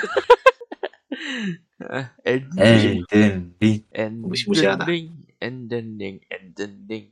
아, 1.90 2.10
엔딩 2.26 3.06
엘든 3.12 3.54
링, 3.60 3.84
무시무시하다. 4.22 4.86
엔딩 4.90 5.12
엔딩 5.42 6.20
엔딩 6.32 7.12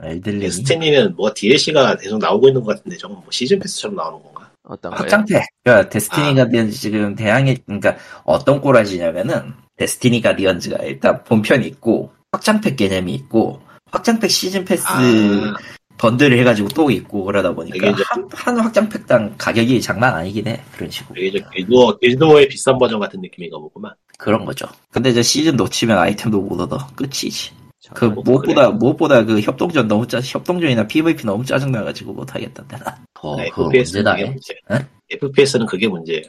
엘든링. 0.00 0.40
데스티니는 0.40 1.16
뭐 1.16 1.32
DLC가 1.34 1.96
계속 1.96 2.18
나오고 2.18 2.48
있는 2.48 2.62
것 2.62 2.76
같은데 2.76 2.96
저건 2.96 3.16
뭐 3.16 3.26
season 3.30 3.58
pass처럼 3.58 3.96
나오는 3.96 4.22
건가? 4.22 4.47
어떤 4.64 4.92
거요? 4.92 5.00
확장팩. 5.00 5.42
그러니까 5.64 5.88
Destiny 5.88 6.34
Guardians 6.34 6.78
지금 6.78 7.14
대항해 7.14 7.56
그러니까 7.64 7.96
어떤 8.24 8.60
꼬라지냐면은 8.60 9.54
Destiny 9.76 10.20
Guardians가 10.20 10.84
일단 10.84 11.22
본편이 11.24 11.66
있고 11.66 12.12
확장팩 12.32 12.76
개념이 12.76 13.14
있고 13.14 13.62
확장팩 13.90 14.30
시즌 14.30 14.64
패스 14.64 14.84
아, 14.86 15.54
번들을 15.96 16.38
해가지고 16.38 16.68
또 16.68 16.90
있고 16.90 17.24
그러다 17.24 17.52
보니까 17.54 17.92
한, 18.06 18.28
한 18.32 18.58
확장팩당 18.58 19.34
가격이 19.38 19.80
장난 19.80 20.14
아니긴 20.14 20.46
해 20.46 20.62
그런 20.72 20.90
식으로 20.90 21.20
이게 21.20 21.44
길드워, 21.54 21.98
길드워의 21.98 22.48
비싼 22.48 22.78
버전 22.78 23.00
같은 23.00 23.20
느낌인가 23.20 23.58
보구만. 23.58 23.92
그런 24.18 24.44
거죠. 24.44 24.66
근데 24.90 25.10
이제 25.10 25.22
시즌 25.22 25.56
놓치면 25.56 25.96
아이템도 25.98 26.40
못 26.40 26.60
얻어 26.60 26.78
끝이지. 26.94 27.52
그 27.94 28.04
무엇보다 28.06 28.66
그래. 28.66 28.78
무엇보다 28.78 29.24
그 29.24 29.40
협동전 29.40 29.88
너무 29.88 30.06
짜 30.06 30.20
협동전이나 30.20 30.86
PVP 30.86 31.24
너무 31.26 31.44
짜증 31.44 31.72
나가지고 31.72 32.12
못 32.12 32.34
하겠던데 32.34 32.76
나. 32.78 32.98
더 33.14 33.38
아, 33.40 33.44
그거 33.50 33.64
FPS는 33.72 34.06
언제다 34.06 34.12
그게 34.12 34.24
해? 34.24 34.30
문제. 34.30 34.54
에? 34.70 34.86
FPS는 35.10 35.66
그게 35.66 35.88
문제예요. 35.88 36.22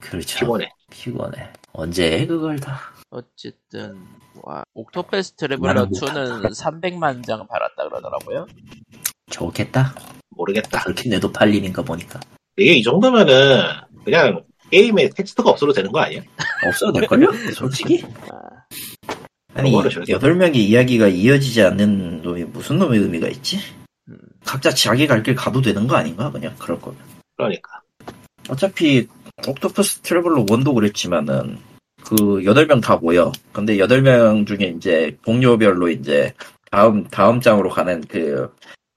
그렇죠. 0.00 0.38
피곤해. 0.40 0.70
피곤해. 0.90 1.48
언제 1.72 2.20
해 2.20 2.26
그걸 2.26 2.58
다. 2.58 2.80
어쨌든 3.10 3.96
와 4.42 4.64
Octopath 4.74 5.32
Traveler 5.36 5.72
나는 5.72 5.90
2는 5.90 6.50
300만 6.50 7.24
장 7.26 7.46
팔았다 7.46 7.88
그러더라고요. 7.88 8.46
좋겠다. 9.30 9.94
모르겠다. 10.30 10.82
그렇게 10.82 11.08
내도 11.08 11.30
팔리는 11.30 11.72
거 11.72 11.82
보니까. 11.82 12.18
이게 12.56 12.74
이 12.74 12.82
정도면은 12.82 13.62
그냥 14.04 14.42
게임에 14.70 15.10
텍스트가 15.10 15.50
없어도 15.50 15.72
되는 15.72 15.92
거 15.92 16.00
아니야? 16.00 16.20
없어도 16.66 16.92
될걸요? 16.98 17.30
솔직히? 17.54 18.02
아, 18.30 18.43
아니, 19.54 19.72
여덟 20.08 20.34
명의 20.34 20.64
이야기가 20.66 21.08
이어지지 21.08 21.62
않는 21.62 22.22
놈이 22.22 22.44
무슨 22.44 22.78
놈의 22.78 23.00
의미가 23.00 23.28
있지? 23.28 23.58
음. 24.08 24.18
각자 24.44 24.70
자기 24.70 25.06
갈 25.06 25.22
길 25.22 25.34
가도 25.34 25.60
되는 25.62 25.86
거 25.86 25.96
아닌가? 25.96 26.30
그냥 26.30 26.54
그럴 26.58 26.80
거면. 26.80 26.98
그러니까. 27.36 27.80
어차피, 28.48 29.06
Octopath 29.46 30.00
Traveler 30.00 30.44
1도 30.44 30.74
그랬지만은, 30.74 31.58
그, 32.04 32.44
여덟 32.44 32.66
명 32.66 32.80
다 32.80 32.96
모여. 32.96 33.32
근데 33.52 33.78
여덟 33.78 34.02
명 34.02 34.44
중에 34.44 34.74
이제, 34.76 35.16
동료별로 35.24 35.88
이제, 35.88 36.34
다음, 36.70 37.04
다음 37.08 37.40
장으로 37.40 37.70
가는 37.70 38.02
그, 38.08 38.52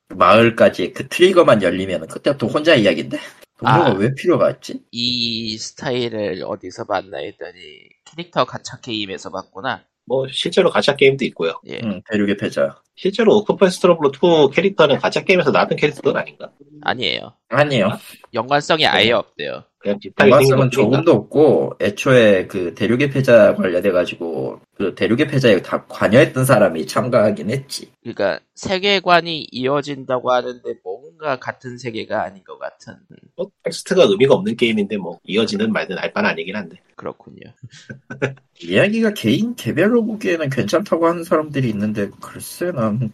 마을까지 0.10 0.94
그 0.94 1.08
트리거만 1.10 1.62
열리면 1.62 2.08
그때부터 2.08 2.48
혼자 2.48 2.74
이야기인데 2.76 3.20
동료가 3.60 3.88
아. 3.88 3.94
왜 3.94 4.16
필요가 4.16 4.50
있지? 4.52 4.82
이 4.90 5.58
스타일을 5.58 6.44
어디서 6.46 6.86
봤나 6.86 7.18
했더니 7.18 7.60
캐릭터 8.06 8.46
가챠 8.46 8.80
게임에서 8.82 9.30
봤구나. 9.32 9.84
뭐 10.08 10.26
실제로 10.32 10.70
가챠 10.70 10.96
게임도 10.96 11.26
있고요. 11.26 11.60
예, 11.68 11.82
응, 11.84 12.02
대륙의 12.10 12.38
패자. 12.38 12.82
실제로 12.96 13.38
Octopath 13.38 13.80
Traveler 13.80 14.10
2 14.10 14.50
캐릭터는 14.54 14.98
가챠 14.98 15.26
게임에서 15.26 15.52
나왔던 15.52 15.78
캐릭터는 15.78 16.20
아닌가? 16.20 16.50
아니에요. 16.82 17.34
아니에요. 17.50 17.90
연관성이 18.34 18.88
아예 18.88 19.12
없대요. 19.12 19.64
그냥 19.80 20.00
연관성은 20.20 20.70
것뿐인가? 20.70 20.70
조금도 20.70 21.12
없고 21.12 21.74
애초에 21.82 22.48
그 22.48 22.74
대륙의 22.74 23.12
패자 23.12 23.56
관련돼 23.56 23.92
가지고 23.92 24.60
그 24.76 24.96
대륙의 24.96 25.28
패자에 25.28 25.62
다 25.62 25.86
관여했던 25.86 26.46
사람이 26.46 26.88
참가하긴 26.88 27.52
했지. 27.52 27.92
그러니까 28.02 28.40
세계관이 28.56 29.48
이어진다고 29.52 30.32
하는데 30.32 30.74
뭔가 31.18 31.40
같은 31.40 31.78
세계가 31.78 32.24
아닌 32.24 32.44
것 32.44 32.58
같은. 32.60 32.94
음, 33.12 33.18
뭐, 33.36 33.52
텍스트가 33.64 34.04
의미가 34.04 34.36
없는 34.36 34.56
게임인데 34.56 34.98
뭐 34.98 35.20
이어지는 35.24 35.74
말든 35.74 35.98
알 35.98 36.14
바는 36.14 36.30
아니긴 36.30 36.56
한데. 36.56 36.78
그렇군요. 36.96 37.42
이야기가 38.62 39.14
개인 39.14 39.56
개별로 39.56 40.06
보기에는 40.06 40.50
괜찮다고 40.50 41.08
하는 41.08 41.24
사람들이 41.24 41.70
있는데 41.70 42.10
글쎄 42.22 42.72
난 42.72 43.12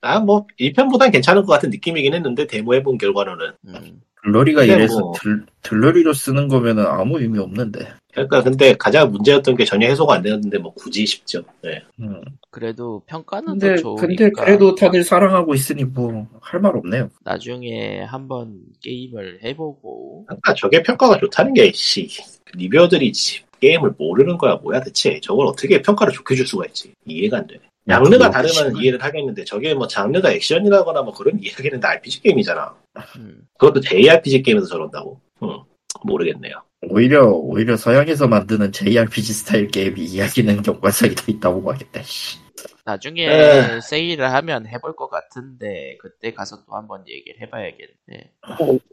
아뭐 0.00 0.46
1편보단 0.58 1.12
괜찮은 1.12 1.42
것 1.42 1.52
같은 1.52 1.70
느낌이긴 1.70 2.14
했는데 2.14 2.46
데모 2.46 2.74
해본 2.74 2.98
결과로는. 2.98 3.52
음, 3.68 4.02
글러리가 4.26 4.60
근데 4.62 4.74
이래서 4.74 4.98
뭐- 4.98 5.12
들, 5.12 5.46
들러리로 5.62 6.12
쓰는 6.12 6.48
거면은 6.48 6.84
아무 6.86 7.20
의미 7.20 7.38
없는데. 7.38 7.86
그러니까 8.12 8.42
근데 8.42 8.74
가장 8.74 9.12
문제였던 9.12 9.56
게 9.56 9.64
전혀 9.64 9.86
해소가 9.88 10.14
안 10.14 10.22
되었는데 10.22 10.58
뭐 10.58 10.72
굳이 10.74 11.04
싶죠. 11.06 11.42
네. 11.62 11.82
음. 12.00 12.20
그래도 12.50 13.02
평가는 13.06 13.46
근데 13.58 13.76
더 13.76 13.82
좋으니까 13.82 14.06
근데 14.06 14.30
그래도 14.30 14.74
다들 14.74 15.04
사랑하고 15.04 15.54
있으니 15.54 15.84
뭐 15.84 16.26
할 16.40 16.60
말 16.60 16.74
없네요. 16.76 17.10
나중에 17.24 18.00
한번 18.04 18.58
게임을 18.82 19.40
해보고 19.44 20.24
그러니까 20.26 20.54
저게 20.54 20.82
평가가 20.82 21.18
좋다는 21.18 21.52
게 21.54 21.70
씨, 21.72 22.08
리뷰어들이 22.54 23.12
지- 23.12 23.42
게임을 23.60 23.94
모르는 23.98 24.38
거야 24.38 24.54
뭐야 24.56 24.80
대체 24.80 25.20
저걸 25.20 25.46
어떻게 25.46 25.80
평가를 25.82 26.12
좋게 26.12 26.34
줄 26.36 26.46
수가 26.46 26.64
있지 26.66 26.92
이해가 27.04 27.38
안 27.38 27.46
되네. 27.46 27.60
장르가 27.88 28.30
다르면 28.30 28.70
혹시- 28.70 28.82
이해를 28.82 29.02
하겠는데 29.02 29.44
저게 29.44 29.74
뭐 29.74 29.86
장르가 29.86 30.30
액션이라거나 30.32 31.02
뭐 31.02 31.12
그런 31.14 31.38
이야기는 31.40 31.82
RPG 31.84 32.22
게임이잖아. 32.22 32.74
음, 33.16 33.42
그것도 33.58 33.80
JRPG 33.80 34.42
게임에서 34.42 34.66
저런다고. 34.66 35.20
응, 35.42 35.48
모르겠네요. 36.04 36.62
오히려 36.88 37.26
오히려 37.26 37.76
서양에서 37.76 38.28
만드는 38.28 38.72
JRPG 38.72 39.32
스타일 39.32 39.68
게임 39.68 39.96
이야기는 39.96 40.62
연관성이 40.66 41.14
더 41.14 41.24
있다고 41.28 41.62
봐야겠다. 41.62 42.02
씨. 42.02 42.38
나중에 42.84 43.26
에. 43.26 43.80
세일을 43.80 44.32
하면 44.32 44.66
해볼 44.66 44.94
것 44.96 45.08
같은데 45.08 45.96
그때 46.00 46.32
가서 46.32 46.64
또 46.64 46.74
한번 46.74 47.04
얘기를 47.08 47.40
해봐야겠네. 47.42 48.32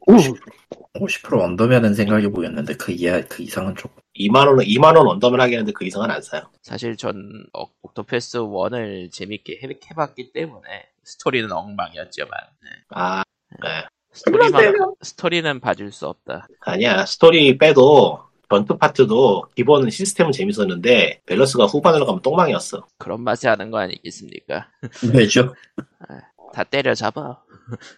50% 0.08 1.40
언더면은 1.42 1.94
생각해 1.94 2.28
보겠는데 2.30 2.76
그 2.76 2.92
이하 2.92 3.22
그 3.22 3.44
이상은 3.44 3.76
조금 3.76 4.02
2만 4.20 4.48
원은 4.48 4.66
2만 4.66 4.96
원 4.96 5.08
언더면 5.08 5.40
하겠는데 5.42 5.72
그 5.74 5.86
이상은 5.86 6.12
안 6.12 6.22
사요. 6.22 6.44
사실 6.62 6.96
전 6.98 7.46
어, 7.54 7.66
Octopath 7.82 8.40
1을 8.40 9.12
재밌게 9.12 9.60
해, 9.64 9.70
해봤기 9.90 10.32
때문에 10.34 10.88
스토리는 11.04 11.52
엉망이었지만 11.52 12.30
네. 12.64 12.70
아, 12.90 13.24
네. 13.62 13.70
스토리만 14.12 14.74
스토리는 15.02 15.60
봐줄 15.60 15.92
수 15.92 16.08
없다. 16.08 16.48
아니야. 16.62 17.06
스토리 17.06 17.58
빼도 17.58 18.20
전투 18.50 18.78
파트도 18.78 19.48
기본 19.56 19.90
시스템은 19.90 20.32
재밌었는데 20.32 21.22
밸런스가 21.26 21.66
후반으로 21.66 22.06
가면 22.06 22.22
똥망이었어. 22.22 22.86
그런 23.00 23.22
맛에 23.22 23.48
하는 23.50 23.72
거 23.72 23.80
아니겠습니까? 23.80 24.70
왜죠? 25.12 25.56
다 26.54 26.64
때려잡아. 26.64 27.42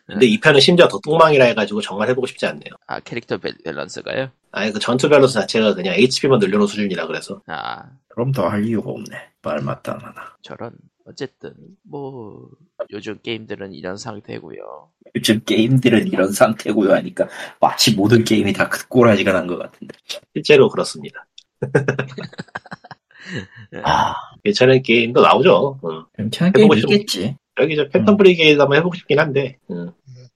근데 0.06 0.26
2편은 0.28 0.62
심지어 0.62 0.88
더 0.88 0.98
똥망이라 1.04 1.44
해가지고 1.46 1.82
정말 1.82 2.08
해보고 2.10 2.26
싶지 2.28 2.46
않네요. 2.46 2.72
아 2.88 3.02
캐릭터 3.02 3.38
밸- 3.38 3.58
밸런스가요? 3.66 4.32
아니 4.56 4.72
그 4.72 4.80
전투 4.80 5.10
밸런스 5.10 5.34
자체가 5.34 5.74
그냥 5.76 5.96
HP만 5.96 6.40
늘려놓은 6.40 6.68
수준이라 6.68 7.08
그래서 7.08 7.42
아 7.48 7.84
그럼 8.08 8.32
더 8.32 8.48
할 8.48 8.64
이유가 8.66 8.92
없네. 8.92 9.32
말마따나. 9.42 10.36
저런 10.42 10.72
어쨌든 11.06 11.54
뭐 11.84 12.50
요즘 12.92 13.20
게임들은 13.22 13.74
이런 13.74 13.98
상태고요. 13.98 14.90
요즘 15.16 15.42
게임들은 15.46 16.08
이런 16.08 16.32
상태고요 16.32 16.94
하니까 16.94 17.28
마치 17.60 17.94
모든 17.96 18.24
게임이 18.24 18.54
다 18.54 18.70
그 18.70 18.88
꼬라지가 18.88 19.34
난 19.34 19.46
것 19.48 19.58
같은데. 19.60 19.94
실제로 20.34 20.70
그렇습니다. 20.70 21.28
아, 23.84 24.14
괜찮은 24.44 24.82
게임도 24.84 25.22
나오죠. 25.22 25.80
응. 25.84 26.06
괜찮은 26.16 26.54
해보고 26.56 26.74
게임 26.76 26.82
싶- 26.82 26.92
있겠지. 26.92 27.38
여기 27.60 27.76
저 27.76 27.88
Phantom 27.90 28.18
Brigade 28.18 28.60
한번 28.60 28.78
해보고 28.78 28.96
싶긴 28.96 29.20
한데 29.20 29.58
응. 29.72 29.92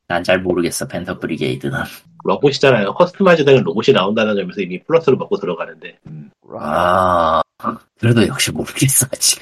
난 0.07 0.24
잘 0.24 0.41
모르겠어 0.41 0.87
Phantom 0.87 1.19
Brigade는. 1.19 1.77
로봇이잖아요. 2.23 2.93
customize 2.93 3.45
되는 3.45 3.63
로봇이 3.63 3.93
나온다는 3.93 4.35
점에서 4.35 4.61
이미 4.61 4.81
플러스를 4.83 5.17
먹고 5.17 5.37
들어가는데 5.37 5.97
아, 6.59 7.41
그래도 7.99 8.25
역시 8.27 8.51
모르겠어 8.51 9.07
아직. 9.11 9.39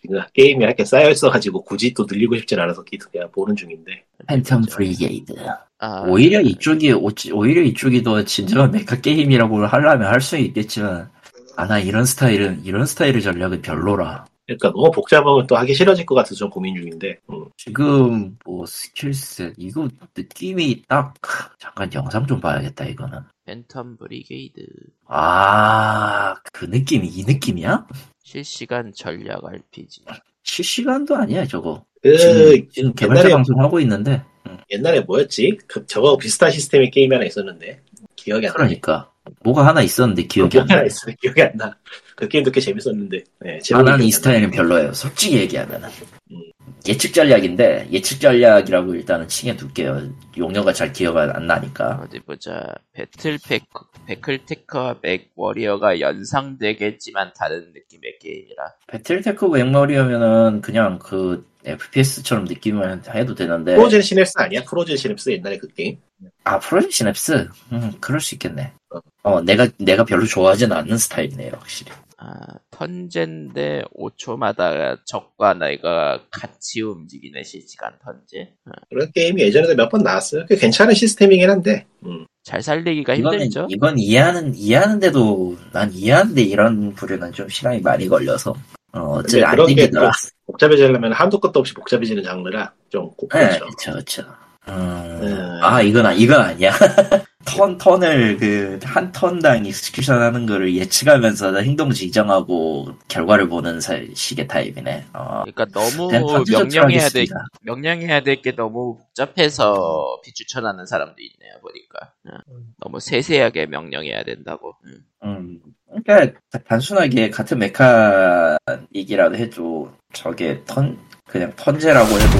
지금 0.00 0.20
게임이 0.32 0.64
이렇게 0.64 0.84
쌓여 0.84 1.10
있어가지고 1.10 1.62
굳이 1.62 1.92
또 1.92 2.06
늘리고 2.10 2.36
싶진 2.38 2.58
않아서 2.58 2.82
계속 2.84 3.12
그냥 3.12 3.30
보는 3.32 3.54
중인데 3.54 4.04
Phantom 4.28 4.70
Brigade. 4.70 5.34
아, 5.78 6.02
오히려 6.06 6.40
이쪽이 6.40 6.92
오- 6.92 7.10
오히려 7.34 7.60
이쪽이 7.62 8.02
더 8.02 8.24
진정한 8.24 8.70
메카 8.70 8.96
게임이라고 8.96 9.66
하려면 9.66 10.08
할 10.08 10.20
수 10.20 10.36
있겠지만 10.38 11.10
아 11.56 11.66
나 11.66 11.78
이런 11.78 12.06
스타일은 12.06 12.62
이런 12.64 12.86
스타일의 12.86 13.20
전략은 13.20 13.60
별로라. 13.60 14.24
그러니까 14.58 14.70
너무 14.72 14.90
복잡하면 14.90 15.46
또 15.46 15.56
하기 15.56 15.74
싫어질 15.74 16.04
것 16.06 16.14
같아서 16.16 16.34
좀 16.34 16.50
고민 16.50 16.74
중인데 16.74 17.20
응. 17.32 17.44
지금 17.56 18.36
뭐 18.44 18.66
skill 18.66 19.21
set 19.21 19.54
이거 19.58 19.88
느낌이 20.16 20.82
딱 20.88 21.14
잠깐 21.58 21.92
영상 21.94 22.26
좀 22.26 22.40
봐야겠다 22.40 22.84
이거는. 22.86 23.20
Phantom 23.46 23.98
Brigade 23.98 24.62
아 25.06 26.34
그 26.52 26.64
느낌이 26.66 27.06
이 27.08 27.24
느낌이야? 27.24 27.86
실시간 28.22 28.92
전략 28.94 29.44
RPG. 29.44 30.02
실시간도 30.42 31.16
아니야 31.16 31.44
저거. 31.46 31.84
그 32.02 32.16
지금, 32.16 32.68
지금 32.70 32.94
개발자 32.94 33.24
옛날에- 33.28 33.32
방송 33.32 33.60
하고 33.60 33.80
있는데. 33.80 34.22
옛날에 34.70 35.00
뭐였지? 35.00 35.58
그 35.66 35.86
저거 35.86 36.16
비슷한 36.16 36.50
시스템의 36.50 36.90
게임이 36.90 37.14
하나 37.14 37.24
있었는데 37.26 37.82
기억이 38.16 38.46
안 38.46 38.52
나. 38.52 38.56
그러니까 38.56 39.09
뭐가 39.42 39.66
하나 39.66 39.82
있었는데 39.82 40.24
기억이 40.24 40.58
안뭐 40.58 40.68
하나 40.70 40.80
나. 40.80 40.86
있어. 40.86 41.06
기억이 41.20 41.42
안 41.42 41.52
나. 41.56 41.76
그 42.16 42.28
게임도 42.28 42.50
꽤 42.50 42.60
재밌었는데. 42.60 43.24
네, 43.40 43.58
아, 43.72 43.82
나는 43.82 43.94
이 43.94 43.98
기억이 43.98 44.04
안 44.04 44.10
스타일은 44.10 44.50
별로예요. 44.50 44.92
솔직히 44.92 45.38
얘기하면은. 45.38 45.88
음. 46.32 46.50
예측 46.88 47.12
전략인데, 47.12 47.88
예측 47.92 48.20
전략이라고 48.20 48.94
일단은 48.94 49.28
칭해 49.28 49.56
둘게요. 49.56 50.10
용어가 50.38 50.72
잘 50.72 50.92
기억 50.92 51.16
안 51.16 51.46
나니까. 51.46 52.00
어디 52.04 52.20
보자. 52.20 52.74
BattleTech 52.92 53.64
BattleTech와 54.06 54.96
MechWarrior가 55.02 56.00
연상되겠지만 56.00 57.32
다른 57.36 57.72
느낌의 57.74 58.18
게임이라. 58.20 58.64
BattleTech 58.88 59.46
MechWarrior 59.46 60.07
하면은 60.07 60.62
그냥 60.62 60.98
그 60.98 61.46
FPS처럼 61.64 62.44
느낌을 62.44 63.02
해도 63.14 63.34
되는데. 63.34 63.76
Frozen 63.76 64.02
Synapse 64.02 64.34
아니야? 64.36 64.64
Frozen 64.64 64.96
Synapse 64.96 65.30
옛날에 65.30 65.58
그 65.58 65.68
게임? 65.68 65.98
아, 66.44 66.58
Frozen 66.58 66.94
Synapse? 66.96 67.48
음, 67.72 67.92
그럴 68.00 68.20
수 68.20 68.34
있겠네. 68.34 68.72
어. 68.94 69.00
어, 69.22 69.40
내가, 69.42 69.68
내가 69.78 70.04
별로 70.04 70.24
좋아하지는 70.26 70.74
않는 70.76 70.96
스타일이네요, 70.98 71.52
확실히. 71.54 71.92
아, 72.18 72.34
턴제인데 72.70 73.82
5초마다 73.98 74.98
적과 75.06 75.54
내가 75.54 76.20
같이 76.30 76.82
움직이는 76.82 77.42
실시간 77.44 77.92
턴제. 78.04 78.52
어, 78.66 78.70
그런 78.90 79.10
게임이 79.12 79.40
예전에도 79.42 79.74
몇 79.74 79.88
번 79.88 80.02
나왔어요. 80.02 80.44
꽤 80.46 80.56
괜찮은 80.56 80.94
시스템이긴 80.94 81.48
한데. 81.48 81.86
음. 82.04 82.26
잘 82.42 82.62
살리기가 82.62 83.14
이거는, 83.14 83.38
힘들죠. 83.40 83.66
이건 83.70 83.98
이해하는, 83.98 84.54
이해하는데도, 84.54 85.56
난 85.72 85.92
이해하는데 85.92 86.42
이런 86.42 86.94
부류는 86.94 87.32
좀 87.32 87.48
시간이 87.48 87.80
많이 87.80 88.08
걸려서. 88.08 88.54
어, 88.92 89.18
어째 89.18 89.42
안 89.44 89.56
땡기더라. 89.66 90.10
복잡해지려면 90.46 91.12
한도 91.12 91.38
끝도 91.40 91.60
없이 91.60 91.74
복잡해지는 91.74 92.22
장르라 92.22 92.72
좀꼭 92.88 93.30
네, 93.32 93.38
그렇죠. 93.58 93.66
그쵸, 93.66 93.92
그쵸. 93.94 94.22
음, 94.68 94.74
음. 95.22 95.58
아, 95.62 95.80
이건, 95.82 96.06
아- 96.06 96.12
이건 96.12 96.40
아니야. 96.40 96.70
턴, 97.46 97.78
턴을, 97.78 98.36
그, 98.36 98.78
한 98.84 99.10
턴당 99.12 99.64
execution 99.64 100.20
하는 100.20 100.44
거를 100.46 100.76
예측하면서 100.76 101.56
행동 101.60 101.90
지정하고 101.90 102.92
결과를 103.08 103.48
보는 103.48 103.80
사- 103.80 103.98
식의 104.14 104.46
타입이네. 104.46 105.06
어, 105.14 105.42
그러니까 105.44 105.64
너무 105.72 106.10
명령해야 106.46 107.08
될. 107.08 107.26
명령해야 107.62 108.20
될 108.22 108.36
게 108.42 108.54
너무 108.54 108.98
복잡해서 108.98 110.20
비추천하는 110.24 110.84
사람도 110.86 111.16
있네요 111.18 111.54
보니까 111.62 112.12
어, 112.30 112.38
너무 112.78 113.00
세세하게 113.00 113.66
명령해야 113.66 114.22
된다고 114.24 114.76
음. 114.84 115.04
음, 115.24 115.60
그러니까 116.04 116.38
단순하게 116.66 117.30
같은 117.30 117.58
메카닉이라도 117.58 119.36
해도 119.36 119.90
저게 120.12 120.62
턴, 120.66 120.98
그냥 121.26 121.52
턴제라고 121.56 122.08
해도 122.08 122.38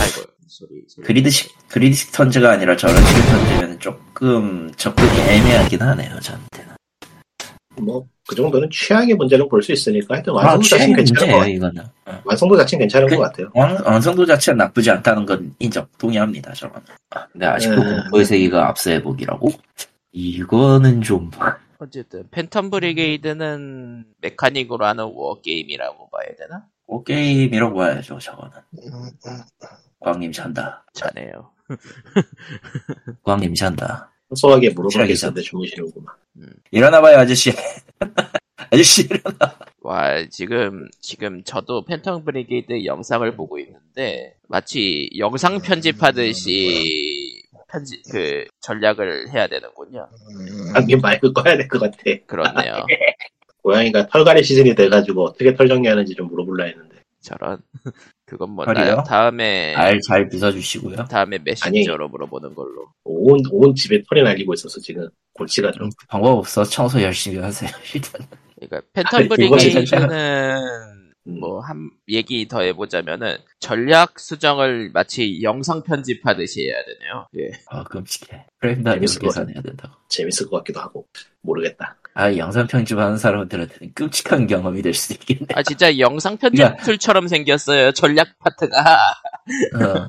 아이고 0.00 0.30
소리 0.46 0.82
소리 0.88 1.04
grid식, 1.06 1.50
grid식 1.68 2.12
턴제가 2.12 2.52
아니라 2.52 2.76
저런 2.76 2.96
식의 3.04 3.22
턴제면 3.22 3.78
조금 3.80 4.70
접근이 4.76 5.10
애매하긴 5.20 5.80
하네요, 5.82 6.20
저한테는. 6.20 6.74
뭐 7.80 8.04
그 8.26 8.34
정도는 8.34 8.70
취향의 8.70 9.16
문제는 9.16 9.46
볼수 9.50 9.70
있으니까 9.72 10.14
하여튼 10.14 10.32
아, 10.32 10.36
완성도 10.36 10.62
자체는 10.66 10.86
취향의 10.86 10.96
괜찮은 11.04 11.32
것 11.32 11.36
문제예요, 11.36 11.38
같아요. 11.40 11.54
이거는. 11.56 11.82
어. 12.06 12.22
완성도 12.24 12.56
자체는 12.56 12.80
괜찮은 12.80 13.08
그- 13.08 13.16
것 13.16 13.22
같아요. 13.22 13.50
완, 13.54 13.76
완성도 13.84 14.24
자체는 14.24 14.56
나쁘지 14.56 14.90
않다는 14.90 15.26
건 15.26 15.54
인정, 15.58 15.86
동의합니다, 15.98 16.52
저는. 16.54 16.74
아, 17.10 17.26
근데 17.30 17.44
아직도 17.44 17.82
음. 17.82 18.00
공포의 18.04 18.24
세계가 18.24 18.66
앞서 18.68 18.90
해보기라고? 18.92 19.50
이거는 20.12 21.02
좀, 21.02 21.30
어쨌든 21.78 22.28
Phantom 22.30 22.70
Brigade는 22.70 24.04
메카닉으로 24.20 24.84
하는 24.86 25.04
워 25.04 25.40
게임이라고 25.40 26.10
봐야 26.10 26.34
되나? 26.36 26.66
워 26.86 27.08
게임이라고 27.08 27.74
봐야죠, 27.74 28.18
저거는. 28.18 28.52
광님 30.00 30.32
잔다. 30.32 30.84
자네요. 30.92 31.50
광님 33.22 33.54
잔다. 33.54 34.12
소소하게. 34.30 34.74
있었는데 35.08 35.40
주무시는구만. 35.42 36.14
일어나봐요, 36.70 37.18
아저씨. 37.18 37.52
아저씨, 38.70 39.04
일어나. 39.04 39.58
와 39.80 40.26
지금 40.30 40.88
지금 41.00 41.44
저도 41.44 41.84
Phantom 41.84 42.24
Brigade 42.24 42.84
영상을 42.86 43.36
보고 43.36 43.58
있는데 43.58 44.36
마치 44.48 45.10
영상 45.18 45.60
편집하듯이 45.60 47.43
편집 47.74 48.02
그 48.10 48.44
전략을 48.60 49.30
해야 49.30 49.46
되는군요. 49.48 50.08
한개 50.74 50.96
마이크 50.96 51.32
꺼야 51.32 51.56
될 51.56 51.68
것 51.68 51.80
같아. 51.80 51.96
그렇네요. 52.26 52.86
고양이가 53.62 54.06
털갈이 54.08 54.42
시즌이 54.44 54.74
돼가지고 54.74 55.24
어떻게 55.24 55.54
털 55.54 55.68
정리하는지 55.68 56.14
좀 56.14 56.28
물어볼라 56.28 56.64
했는데. 56.66 56.94
저런 57.22 57.58
그건 58.26 58.54
털이요? 58.56 58.74
뭐나요? 58.74 59.02
다음에 59.06 59.74
알잘 59.74 60.28
빗어주시고요. 60.28 61.06
다음에 61.06 61.38
메신저로 61.42 62.08
물어보는 62.08 62.54
걸로. 62.54 62.88
온, 63.04 63.40
온 63.50 63.74
집에 63.74 64.02
털이 64.08 64.22
날리고 64.22 64.52
있어서 64.54 64.78
지금 64.80 65.08
골치가 65.32 65.72
좀. 65.72 65.88
방법 66.08 66.38
없어. 66.38 66.62
청소 66.64 67.00
열심히 67.00 67.38
하세요, 67.38 67.70
일단. 67.94 68.26
그러니까 68.60 69.16
아니, 69.16 69.28
그거 69.28 69.56
진짜- 69.58 70.06
Brigade는 70.06 70.93
음, 71.26 71.40
뭐한 71.40 71.90
얘기 72.08 72.46
더 72.48 72.60
해보자면은 72.60 73.36
전략 73.60 74.20
수정을 74.20 74.90
마치 74.92 75.40
영상 75.42 75.82
편집하듯이 75.82 76.66
해야 76.66 76.76
되네요. 76.84 77.26
예. 77.38 77.58
아, 77.68 77.82
끔찍해. 77.84 78.46
프레임 78.60 78.82
단위로 78.82 79.06
계산해야 79.20 79.62
된다고. 79.62 79.94
재밌을 80.08 80.48
것 80.48 80.58
같기도 80.58 80.80
하고. 80.80 81.06
모르겠다. 81.40 81.96
아, 82.16 82.34
영상 82.36 82.66
편집하는 82.66 83.16
사람들한테는 83.18 83.92
끔찍한 83.94 84.46
경험이 84.46 84.82
될 84.82 84.94
수도 84.94 85.14
있겠네. 85.14 85.46
아 85.54 85.62
진짜 85.62 85.98
영상 85.98 86.36
편집 86.36 86.60
야. 86.60 86.76
tool처럼 86.76 87.26
생겼어요. 87.26 87.90
전략 87.92 88.38
파트가. 88.38 88.78
어, 89.74 90.08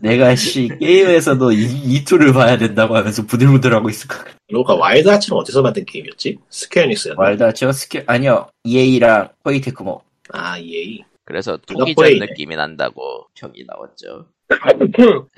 내가 0.00 0.34
씨, 0.34 0.68
게임에서도 0.80 1.52
이, 1.52 1.64
이 1.84 2.04
tool을 2.04 2.32
봐야 2.32 2.58
된다고 2.58 2.96
하면서 2.96 3.24
부들부들하고 3.24 3.88
있을 3.88 4.08
것 4.08 4.18
같아. 4.18 4.36
그러니까 4.48 4.74
Wild 4.74 5.08
Hearts는 5.08 5.38
어디서 5.38 5.62
만든 5.62 5.84
게임이었지? 5.84 6.38
Square 6.50 6.74
Enix였나? 6.74 7.22
말다치와 7.22 7.72
스킬, 7.72 8.04
아니요. 8.06 8.48
EA랑 8.64 9.30
Koei 9.44 9.67
Tecmo. 9.67 10.02
아, 10.32 10.58
EA. 10.58 11.04
그래서 11.24 11.56
토귀전 11.56 11.94
Koei네. 11.94 12.26
느낌이 12.26 12.54
난다고 12.56 13.26
평이 13.34 13.64
나왔죠. 13.66 14.26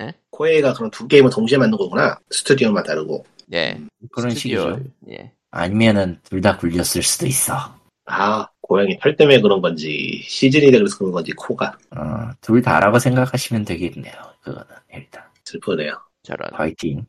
예? 0.01 0.13
Koei가 0.31 0.73
그럼 0.73 0.91
두 0.91 1.07
게임을 1.07 1.29
동시에 1.31 1.57
만든 1.57 1.77
거구나. 1.77 2.19
스튜디오만 2.29 2.83
다르고. 2.83 3.25
예. 3.53 3.79
그런 4.11 4.29
스튜디오, 4.31 4.75
식이죠. 4.75 4.91
예. 5.11 5.31
아니면은 5.51 6.19
둘 6.23 6.41
다 6.41 6.57
굴렸을 6.57 7.01
수도 7.03 7.25
있어. 7.25 7.53
아, 8.05 8.47
고양이 8.61 8.97
털 8.99 9.15
때문에 9.15 9.41
그런 9.41 9.61
건지, 9.61 10.21
시즌이 10.25 10.71
돼서 10.71 10.97
그런 10.97 11.11
건지, 11.11 11.31
코가. 11.33 11.77
어, 11.95 12.29
둘 12.41 12.61
다라고 12.61 12.99
생각하시면 12.99 13.65
되겠네요. 13.65 14.13
그거는 14.41 14.65
일단. 14.93 15.23
슬프네요. 15.45 15.93
저런. 16.23 16.49
화이팅. 16.53 17.05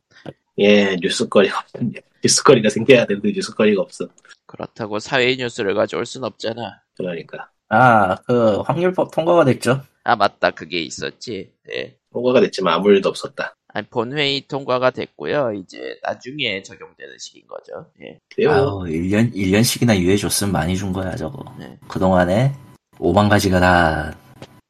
예, 0.59 0.97
뉴스거리가 1.01 1.61
없는데. 1.75 2.01
뉴스거리가 2.25 2.69
생겨야 2.69 3.07
되는데 3.07 3.33
뉴스거리가 3.33 3.83
없어. 3.83 4.07
그렇다고 4.47 4.99
사회 5.01 5.35
뉴스를 5.37 5.75
가져올 5.75 6.07
순 6.07 6.25
없잖아. 6.25 6.81
그러니까. 6.97 7.51
아, 7.69 8.17
그 8.27 8.61
확률법 8.61 9.11
통과가 9.11 9.45
됐죠. 9.45 9.83
아 10.05 10.17
맞다 10.17 10.51
그게 10.51 10.81
있었지. 10.81 11.53
예. 11.71 11.97
통과가 12.13 12.41
됐지만 12.41 12.75
아무 12.75 12.91
일도 12.91 13.09
없었다. 13.09 13.55
아니, 13.75 13.87
본회의 13.87 14.47
통과가 14.49 14.91
됐고요. 14.91 15.53
이제 15.53 15.99
나중에 16.03 16.63
적용되는 16.63 17.19
식인 17.19 17.47
거죠. 17.47 17.87
예. 18.03 18.19
아우, 18.49 18.85
1년, 18.85 19.35
1년씩이나 19.35 19.99
유예줬으면 19.99 20.53
많이 20.53 20.77
준 20.77 20.93
거야, 20.93 21.15
저거. 21.17 21.45
네. 21.59 21.79
그동안에 21.87 22.55
5만 22.99 23.29
가지가 23.29 23.61
다 23.61 24.17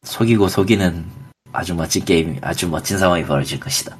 속이고 0.02 0.48
속이는 0.48 1.04
아주 1.52 1.74
멋진 1.74 2.04
게임, 2.04 2.38
아주 2.40 2.68
멋진 2.68 2.98
상황이 2.98 3.24
벌어질 3.24 3.60
것이다. 3.60 3.96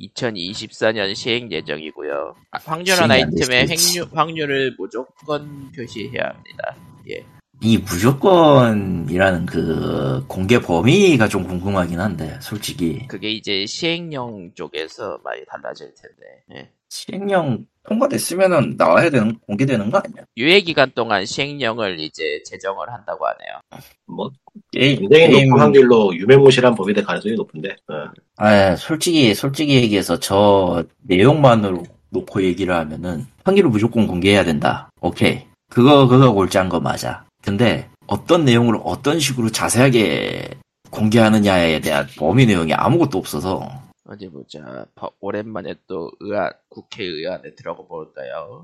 2024년 0.00 1.14
시행 1.14 1.50
예정이고요. 1.50 2.34
아, 2.50 2.58
확률한 2.58 3.10
아이템의. 3.10 3.68
획류, 3.68 4.08
확률을 4.12 4.74
무조건 4.76 5.70
표시해야 5.70 6.24
합니다. 6.24 6.76
예. 7.08 7.24
이 7.64 7.78
무조건이라는 7.78 9.46
그 9.46 10.24
공개 10.26 10.60
범위가 10.60 11.28
좀 11.28 11.46
궁금하긴 11.46 12.00
한데, 12.00 12.36
솔직히. 12.40 13.06
그게 13.06 13.30
이제 13.30 13.64
시행령 13.66 14.50
쪽에서 14.54 15.20
많이 15.22 15.42
달라질 15.46 15.94
텐데. 15.94 16.42
예. 16.56 16.70
시행령 16.88 17.64
통과됐으면은 17.84 18.74
나와야 18.76 19.10
되는, 19.10 19.38
공개되는 19.46 19.90
거 19.92 19.98
아니야? 19.98 20.24
유예 20.36 20.60
기간 20.62 20.90
동안 20.92 21.24
시행령을 21.24 22.00
이제 22.00 22.42
제정을 22.44 22.90
한다고 22.92 23.26
하네요. 23.26 23.84
뭐, 24.06 24.30
게임, 24.72 24.98
굉장히 24.98 25.28
게임, 25.28 25.48
높은 25.50 25.62
확률로 25.62 26.16
유명무실한 26.16 26.74
법이 26.74 26.92
될 26.92 27.04
가능성이 27.04 27.36
높은데. 27.36 27.76
어. 27.88 28.10
아, 28.38 28.74
솔직히, 28.74 29.34
솔직히 29.34 29.76
얘기해서 29.76 30.18
저 30.18 30.84
내용만으로 31.02 31.84
놓고 32.10 32.42
얘기를 32.42 32.74
하면은 32.74 33.24
확률을 33.44 33.70
무조건 33.70 34.08
공개해야 34.08 34.42
된다. 34.44 34.90
오케이. 35.00 35.46
그거, 35.70 36.08
그거 36.08 36.32
골짜한 36.32 36.68
거 36.68 36.80
맞아. 36.80 37.24
근데 37.44 37.88
어떤 38.06 38.44
내용을 38.44 38.78
어떤 38.84 39.18
식으로 39.20 39.50
자세하게 39.50 40.50
공개하느냐에 40.90 41.80
대한 41.80 42.06
범위 42.18 42.46
내용이 42.46 42.74
아무것도 42.74 43.18
없어서 43.18 43.68
어디 44.08 44.28
보자. 44.28 44.84
버- 44.94 45.12
오랜만에 45.20 45.74
또 45.86 46.10
의안, 46.20 46.50
국회의안에 46.68 47.54
들어가 47.54 47.82
볼까요? 47.86 48.62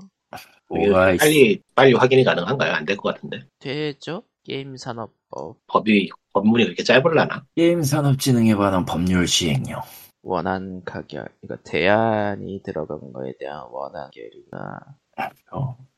뭐가 0.69 1.15
빨리, 1.17 1.61
빨리 1.75 1.93
확인이 1.93 2.23
가능한가요? 2.23 2.71
안 2.73 2.85
될 2.85 2.95
것 2.97 3.15
같은데. 3.15 3.39
되죠? 3.59 4.23
게임 4.45 4.77
산업법. 4.77 5.57
법이, 5.67 6.09
법문이 6.33 6.65
그렇게 6.65 6.83
짧을라나? 6.83 7.45
게임 7.55 7.81
산업진흥에 7.81 8.53
관한 8.55 8.85
법률 8.85 9.27
시행령. 9.27 9.81
원안 10.21 10.83
가결. 10.85 11.27
이거 11.43 11.55
대안이 11.63 12.61
들어간 12.63 12.99
거에 13.13 13.33
대한 13.39 13.63
원안 13.71 14.03
가결이나 14.11 14.79
어, 14.85 14.95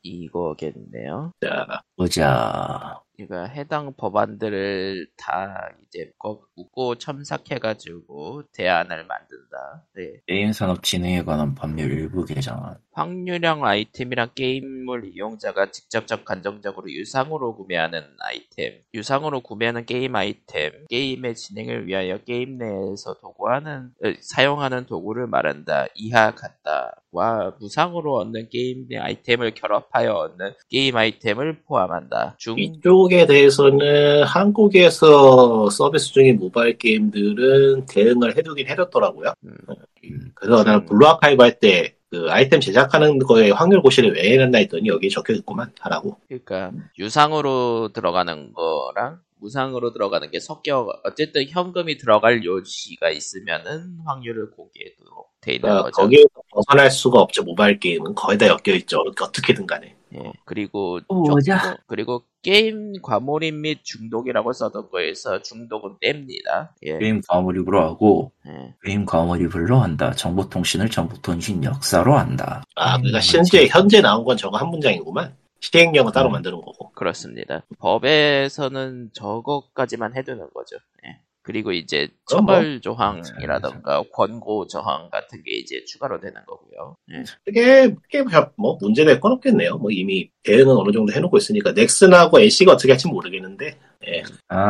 이거겠네요. 0.03 1.31
자, 1.41 1.81
보자. 1.95 3.01
그러니까 3.27 3.53
해당 3.53 3.93
법안들을 3.95 5.07
다 5.17 5.69
이제 5.85 6.11
꼭 6.17 6.47
웃고 6.55 6.95
첨삭해가지고 6.95 8.43
대안을 8.53 9.05
만든다. 9.05 9.85
네. 9.95 10.13
게임 10.27 10.51
산업 10.53 10.83
진흥에 10.83 11.23
관한 11.23 11.55
법률 11.55 11.91
일부 11.91 12.25
개정안. 12.25 12.77
확률형 12.93 13.65
아이템이란 13.65 14.31
게임물 14.35 15.11
이용자가 15.13 15.71
직접적 15.71 16.25
간접적으로 16.25 16.91
유상으로 16.91 17.55
구매하는 17.55 18.03
아이템, 18.19 18.81
유상으로 18.93 19.39
구매하는 19.41 19.85
게임 19.85 20.15
아이템, 20.15 20.71
게임의 20.89 21.35
진행을 21.35 21.87
위하여 21.87 22.17
게임 22.19 22.57
내에서 22.57 23.17
도구하는 23.21 23.91
어, 24.03 24.13
사용하는 24.19 24.85
도구를 24.87 25.27
말한다. 25.27 25.87
이하 25.95 26.31
같다와 26.35 27.55
무상으로 27.59 28.15
얻는 28.17 28.49
게임 28.49 28.87
내 28.89 28.97
아이템을 28.97 29.53
결합하여 29.53 30.13
얻는 30.13 30.53
게임 30.69 30.97
아이템을 30.97 31.63
포함한다. 31.63 32.35
중 32.39 32.59
이쪽 32.59 33.10
에 33.11 33.25
대해서는 33.25 34.23
한국에서 34.23 35.69
서비스 35.69 36.13
중인 36.13 36.39
모바일 36.39 36.77
게임들은 36.77 37.85
대응을 37.87 38.37
해두긴 38.37 38.67
해뒀더라고요. 38.67 39.33
음, 39.43 39.57
음, 40.05 40.31
그래서 40.33 40.63
나는 40.63 40.85
Blue 40.85 41.05
Archive 41.05 41.43
할때 41.43 41.95
그 42.09 42.27
아이템 42.29 42.59
제작하는 42.59 43.19
거에 43.19 43.51
확률 43.51 43.81
고시를 43.81 44.15
왜 44.15 44.33
해놨나 44.33 44.57
했더니 44.59 44.89
여기에 44.89 45.09
적혀 45.09 45.33
있구만 45.33 45.71
하라고. 45.79 46.17
그러니까 46.27 46.71
유상으로 46.99 47.91
들어가는 47.93 48.51
거랑 48.53 49.19
무상으로 49.39 49.91
들어가는 49.91 50.29
게 50.29 50.39
섞여 50.39 50.87
어쨌든 51.03 51.45
현금이 51.47 51.97
들어갈 51.97 52.43
여지가 52.43 53.09
있으면은 53.09 53.97
확률을 54.05 54.51
공개해도록 54.51 55.31
돼 55.41 55.53
있는 55.53 55.61
그러니까 55.61 55.83
거죠. 55.85 56.01
거기에서 56.01 56.27
벗어날 56.51 56.91
수가 56.91 57.19
없죠. 57.19 57.43
모바일 57.43 57.79
게임은 57.79 58.13
거의 58.13 58.37
다 58.37 58.45
엮여 58.47 58.75
있죠. 58.75 58.99
어떻게든 58.99 59.65
간에. 59.65 59.95
예, 60.15 60.31
그리고 60.45 60.99
보자. 61.07 61.59
조금- 61.61 61.77
그리고 61.87 62.23
게임 62.41 62.93
과몰입 63.01 63.53
및 63.55 63.79
중독이라고 63.83 64.51
써둔 64.53 64.89
거에서 64.89 65.41
중독은 65.41 65.97
뺍니다. 66.01 66.69
예, 66.83 66.97
게임 66.97 67.21
과몰입으로 67.27 67.81
하고 67.81 68.31
예. 68.47 68.73
게임 68.83 69.05
과몰입을로 69.05 69.77
한다. 69.77 70.11
정보통신을 70.11 70.89
정보통신 70.89 71.63
역사로 71.63 72.17
한다. 72.17 72.63
아, 72.75 72.97
그러니까 72.97 73.19
음, 73.19 73.21
현재. 73.37 73.67
현재 73.67 74.01
나온 74.01 74.23
건 74.25 74.37
저거 74.37 74.57
한 74.57 74.67
문장이구만. 74.69 75.35
시행령은 75.63 76.11
따로 76.11 76.29
음. 76.29 76.33
만드는 76.33 76.57
거고. 76.59 76.91
그렇습니다. 76.93 77.61
법에서는 77.77 79.11
저것까지만 79.13 80.15
해두는 80.17 80.49
거죠. 80.53 80.77
예. 81.05 81.19
그리고 81.43 81.71
이제 81.71 82.09
뭐. 82.29 82.37
처벌 82.37 82.81
조항이라던가 82.81 84.03
권고 84.13 84.67
조항 84.67 85.09
같은 85.09 85.41
게 85.43 85.51
이제 85.51 85.83
추가로 85.85 86.19
되는 86.19 86.35
거고요. 86.45 86.95
예. 87.13 87.23
그게, 87.43 87.89
그게 87.89 88.23
뭐 88.57 88.77
문제될 88.79 89.19
건 89.19 89.31
없겠네요. 89.33 89.77
뭐 89.77 89.89
이미 89.91 90.29
대응은 90.43 90.75
어느 90.75 90.91
정도 90.91 91.11
해놓고 91.13 91.37
있으니까 91.37 91.71
넥슨하고 91.71 92.39
NC가 92.39 92.73
어떻게 92.73 92.91
할지 92.91 93.07
모르겠는데. 93.07 93.75
예. 94.07 94.23
아, 94.49 94.67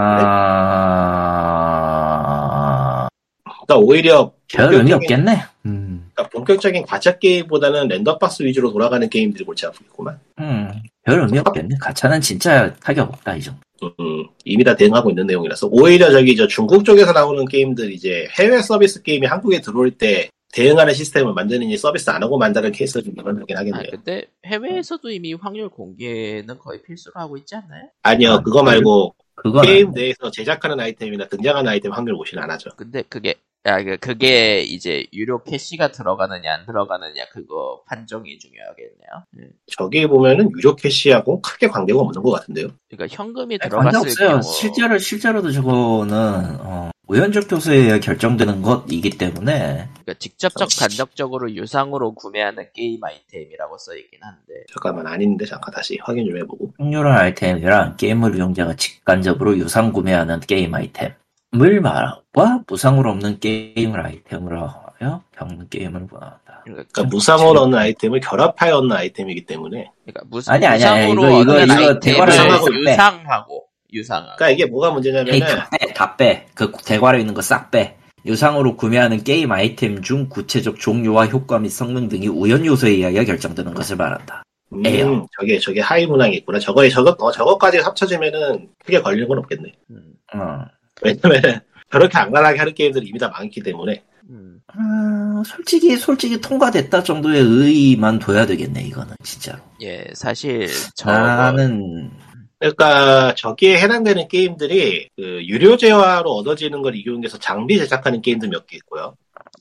그러니까 3.44 3.78
오히려 3.78 4.34
별 4.52 4.74
의미 4.74 4.94
없겠네. 4.94 5.44
음, 5.66 6.10
그러니까 6.14 6.30
본격적인 6.32 6.86
가챠 6.86 7.18
게임보다는 7.18 7.88
random 7.90 8.26
box 8.26 8.44
위주로 8.44 8.72
돌아가는 8.72 9.10
게임들이 9.10 9.44
골치 9.46 9.66
아프겠구만. 9.66 10.20
음, 10.40 10.72
별 11.04 11.22
의미 11.22 11.40
없겠네. 11.40 11.76
가챠는 11.80 12.22
진짜 12.22 12.74
타격 12.76 13.10
없다, 13.10 13.36
이 13.36 13.42
정도. 13.42 13.60
음, 13.84 14.28
이미 14.46 14.64
다 14.64 14.76
대응하고 14.76 15.10
있는 15.10 15.28
내용이라서 15.28 15.68
오히려 15.72 16.12
저기 16.12 16.36
저 16.36 16.48
중국 16.48 16.86
쪽에서 16.86 17.14
나오는 17.14 17.46
게임들 17.46 17.92
이제 17.92 18.28
해외 18.40 18.62
서비스 18.62 19.02
게임이 19.02 19.26
한국에 19.28 19.62
들어올 19.62 19.92
때 19.92 20.30
대응하는 20.54 20.94
시스템을 20.94 21.34
만드느니 21.34 21.78
서비스 21.78 22.10
안 22.10 22.22
하고 22.22 22.38
만드는 22.38 22.72
케이스가 22.72 23.04
좀 23.04 23.14
일어나긴 23.18 23.56
아 23.56 23.60
하겠네요. 23.60 23.92
근데 23.92 24.26
해외에서도 24.46 25.10
이미 25.10 25.34
확률 25.34 25.70
공개는 25.70 26.58
거의 26.60 26.82
필수로 26.82 27.14
하고 27.16 27.38
있지 27.38 27.56
않나요? 27.56 27.90
아니요, 28.04 28.32
아, 28.34 28.42
그거 28.42 28.62
말고 28.62 29.16
그건 29.36 29.66
게임 29.66 29.92
내에서 29.92 30.30
제작하는 30.30 30.80
아이템이나 30.80 31.28
등장하는 31.28 31.72
아이템 31.72 31.92
확률 31.94 32.16
고시는 32.18 32.44
안 32.44 32.52
하죠. 32.52 32.70
근데 32.76 33.02
그게 33.04 33.36
아, 33.64 33.84
그- 33.84 33.98
그게 33.98 34.62
이제 34.62 35.06
유료 35.14 35.44
캐시가 35.44 35.92
들어가느냐 35.92 36.52
안 36.54 36.66
들어가느냐 36.66 37.26
그거 37.32 37.84
판정이 37.88 38.40
중요하겠네요. 38.40 39.26
예. 39.40 39.50
저기 39.78 40.08
보면은 40.08 40.50
유료 40.58 40.76
캐시하고 40.76 41.42
크게 41.42 41.68
관계가 41.68 42.00
없는 42.00 42.24
것 42.24 42.32
같은데요. 42.32 42.70
그러니까 42.90 43.16
현금이 43.16 43.60
관계 43.60 43.70
들어갔을 43.70 44.00
없어요. 44.00 44.28
경우 44.30 44.42
실제로 44.42 44.98
실제로도 44.98 45.52
저거는 45.52 46.16
어, 46.62 46.90
우연적 47.08 47.48
교수에 47.50 47.76
의해 47.76 48.00
결정되는 48.00 48.64
것이기 48.64 49.12
때문에 49.12 49.90
그러니까 49.94 50.14
직접적 50.18 50.64
어, 50.64 50.68
간접적으로 50.80 51.52
유상으로 51.54 52.16
구매하는 52.16 52.66
게임 52.74 53.04
아이템이라고 53.04 53.78
써 53.78 53.96
있긴 53.96 54.20
한데 54.24 54.64
잠깐만 54.74 55.06
아닌데 55.06 55.46
잠깐 55.46 55.72
다시 55.74 56.00
확인 56.02 56.26
좀 56.26 56.36
해보고. 56.38 56.74
확률한 56.80 57.16
아이템이란 57.16 57.98
게임을 57.98 58.36
이용자가 58.38 58.76
직간접으로 58.76 59.56
유상 59.60 59.92
구매하는 59.92 60.40
게임 60.40 60.74
아이템 60.74 61.14
을 61.54 61.82
말과 61.82 62.62
무상으로 62.68 63.10
없는 63.12 63.40
게임을 63.40 64.00
아이템으로 64.06 64.68
하여 65.00 65.22
겪는 65.38 65.68
게임을 65.70 66.08
구한다. 66.08 66.62
그러니까, 66.64 67.04
무상으로 67.04 67.62
얻는 67.62 67.78
아이템을 67.78 68.22
결합하여 68.22 68.78
얻는 68.78 68.96
아이템이기 68.96 69.46
때문에. 69.46 69.92
그러니까 70.06 70.24
무, 70.30 70.40
아니, 70.48 70.66
아니, 70.66 70.84
아니, 70.86 71.14
무상으로 71.14 71.42
이거, 71.42 71.42
이거, 71.42 71.52
얻는 71.52 71.64
이거 71.66 71.74
아이템을 71.74 72.00
대화를 72.00 72.52
하고 72.54 72.66
빼. 72.86 72.92
유상하고 72.94 73.64
유상하고 73.92 74.36
그러니까 74.38 74.50
이게 74.52 74.66
뭐가 74.66 74.92
문제냐면은 74.92 75.40
다 75.42 75.70
빼, 75.70 75.94
다 75.94 76.16
빼. 76.16 76.46
그 76.54 76.72
대괄호 76.86 77.18
있는 77.20 77.34
거 77.34 77.42
싹 77.42 77.70
빼. 77.70 77.98
유상으로 78.26 78.78
구매하는 78.78 79.24
게임 79.24 79.52
아이템 79.52 80.02
중 80.04 80.30
구체적 80.30 80.80
종류와 80.80 81.26
효과 81.26 81.60
및 81.60 81.70
성능 81.70 82.08
등이 82.08 82.28
우연 82.30 82.66
요소에 82.66 82.92
의하여 82.92 83.26
결정되는 83.26 83.74
것을 83.74 83.98
말한다. 83.98 84.44
음, 84.74 84.86
에요. 84.86 85.28
저게 85.38 85.60
저게 85.60 85.82
하위 85.82 86.06
문항이 86.06 86.38
있구나. 86.38 86.60
저거에 86.60 86.88
저거 86.88 87.14
어, 87.20 87.32
저거까지 87.32 87.80
합쳐지면은 87.80 88.70
크게 88.86 89.02
걸리는 89.02 89.28
건 89.28 89.40
없겠네. 89.40 89.74
음, 89.90 90.14
어. 90.36 90.64
왜냐면은 91.02 91.60
저렇게 91.92 92.18
안간하게 92.18 92.60
하는 92.60 92.74
게임들이 92.74 93.08
이미 93.08 93.20
다 93.20 93.30
많기 93.30 93.62
때문에. 93.62 94.04
음. 94.30 94.60
아, 94.68 95.44
솔직히 95.46 95.98
솔직히 95.98 96.40
통과됐다 96.40 97.04
정도의 97.04 97.42
의의만 97.42 98.20
둬야 98.20 98.46
되겠네 98.46 98.82
이거는 98.84 99.16
진짜로. 99.24 99.60
예 99.82 100.06
사실 100.14 100.68
저 100.96 101.12
나는 101.12 102.12
그러니까 102.60 103.34
저기에 103.36 103.80
해당되는 103.80 104.28
게임들이 104.28 105.10
그 105.16 105.46
유료 105.48 105.76
제화로 105.76 106.30
얻어지는 106.32 106.82
걸 106.82 106.96
이용해서 106.96 107.40
장비 107.40 107.78
제작하는 107.80 108.22
게임들 108.22 108.50
몇개 108.50 108.78
있고요. 108.78 109.16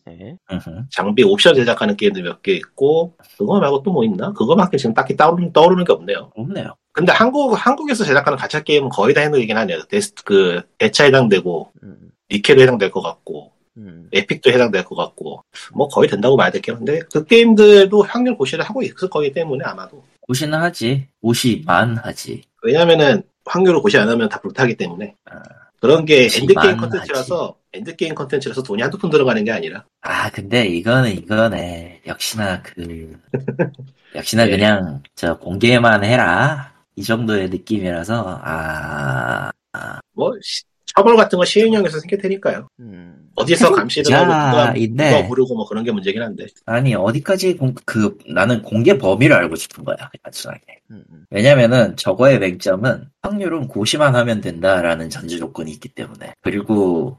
예. 0.09 0.37
으흠. 0.53 0.87
장비 0.91 1.23
옵션 1.25 1.55
제작하는 1.55 1.97
게임들 1.97 2.23
몇개 2.23 2.53
있고 2.53 3.15
그거 3.39 3.59
말고 3.59 3.83
또 3.83 3.91
뭐 3.93 4.05
있나? 4.05 4.33
그거밖에 4.33 4.77
지금 4.77 4.95
딱히 4.95 5.17
떠오르는, 5.17 5.53
떠오르는 5.53 5.85
게 5.85 5.93
없네요. 5.93 6.31
없네요. 6.37 6.75
근데 6.93 7.13
한국 7.13 7.55
한국에서 7.55 8.05
제작하는 8.05 8.37
가챠 8.39 8.65
게임은 8.65 8.89
거의 8.89 9.15
다 9.15 9.21
해당되긴 9.21 9.57
하네요. 9.57 9.83
데스 9.85 10.13
그 10.25 10.63
대차 10.79 11.05
해당되고 11.05 11.73
음, 11.83 12.11
니케도 12.31 12.61
해당될 12.63 12.91
것 12.91 13.01
같고 13.01 13.53
음. 13.77 14.09
에픽도 14.13 14.51
해당될 14.51 14.85
것 14.85 14.97
같고 14.97 15.43
뭐 15.73 15.89
거의 15.89 16.09
된다고 16.09 16.37
봐야 16.37 16.51
될게요. 16.51 16.77
근데 16.77 17.01
그 17.13 17.25
게임들도 17.25 18.03
확률 18.03 18.37
고시를 18.37 18.65
하고 18.65 18.83
있을 18.83 19.09
거기 19.09 19.33
때문에 19.33 19.65
아마도 19.65 20.03
고시는 20.29 20.59
하지. 20.59 21.09
고시만 21.23 21.99
하지. 21.99 22.43
왜냐면은 22.63 23.23
확률을 23.45 23.81
고시 23.81 23.99
안 23.99 24.09
하면 24.09 24.29
다 24.29 24.41
불타기 24.41 24.77
때문에 24.77 25.15
아, 25.25 25.43
그런 25.81 26.05
게 26.05 26.25
endgame 26.25 26.77
컨텐츠라서 26.77 27.57
endgame 27.73 28.15
컨텐츠라서 28.15 28.63
돈이 28.63 28.83
한두 28.83 28.99
푼 28.99 29.11
들어가는 29.11 29.43
게 29.45 29.53
아니라 29.53 29.85
아 30.03 30.31
근데 30.31 30.67
이거는 30.67 31.13
이거네. 31.13 32.03
역시나 32.07 32.63
그 32.63 33.19
역시나 34.15 34.47
예. 34.47 34.51
그냥 34.51 35.03
저 35.15 35.39
공개만 35.39 36.05
해라. 36.05 36.73
이 37.01 37.03
정도의 37.03 37.49
느낌이라서 37.49 38.41
아뭐 38.43 40.33
시- 40.43 40.65
처벌 40.85 41.17
같은 41.17 41.39
거 41.39 41.45
시행령에서 41.45 42.01
생길 42.01 42.19
테니까요. 42.19 42.67
음. 42.81 43.31
어디서 43.37 43.73
감시를 43.73 44.13
하고 44.13 44.27
누가. 44.51 44.75
누가 45.13 45.29
부르고 45.29 45.55
뭐 45.55 45.67
그런 45.67 45.85
게 45.85 45.93
문제긴 45.93 46.21
한데 46.21 46.47
아니 46.67 46.95
어디까지 46.95 47.57
공, 47.57 47.73
그 47.87 48.19
나는 48.29 48.61
공개 48.63 48.99
범위를 48.99 49.35
알고 49.37 49.55
싶은 49.55 49.85
거야 49.85 49.97
단순하게. 50.23 50.81
음, 50.91 51.05
음. 51.11 51.25
왜냐면은 51.31 51.97
저거의 51.97 52.39
맹점은 52.41 53.09
확률은 53.23 53.69
고시만 53.69 54.15
하면 54.17 54.41
된다라는 54.41 55.09
전제 55.09 55.39
조건이 55.39 55.71
있기 55.71 55.89
때문에 55.91 56.35
그리고 56.43 57.17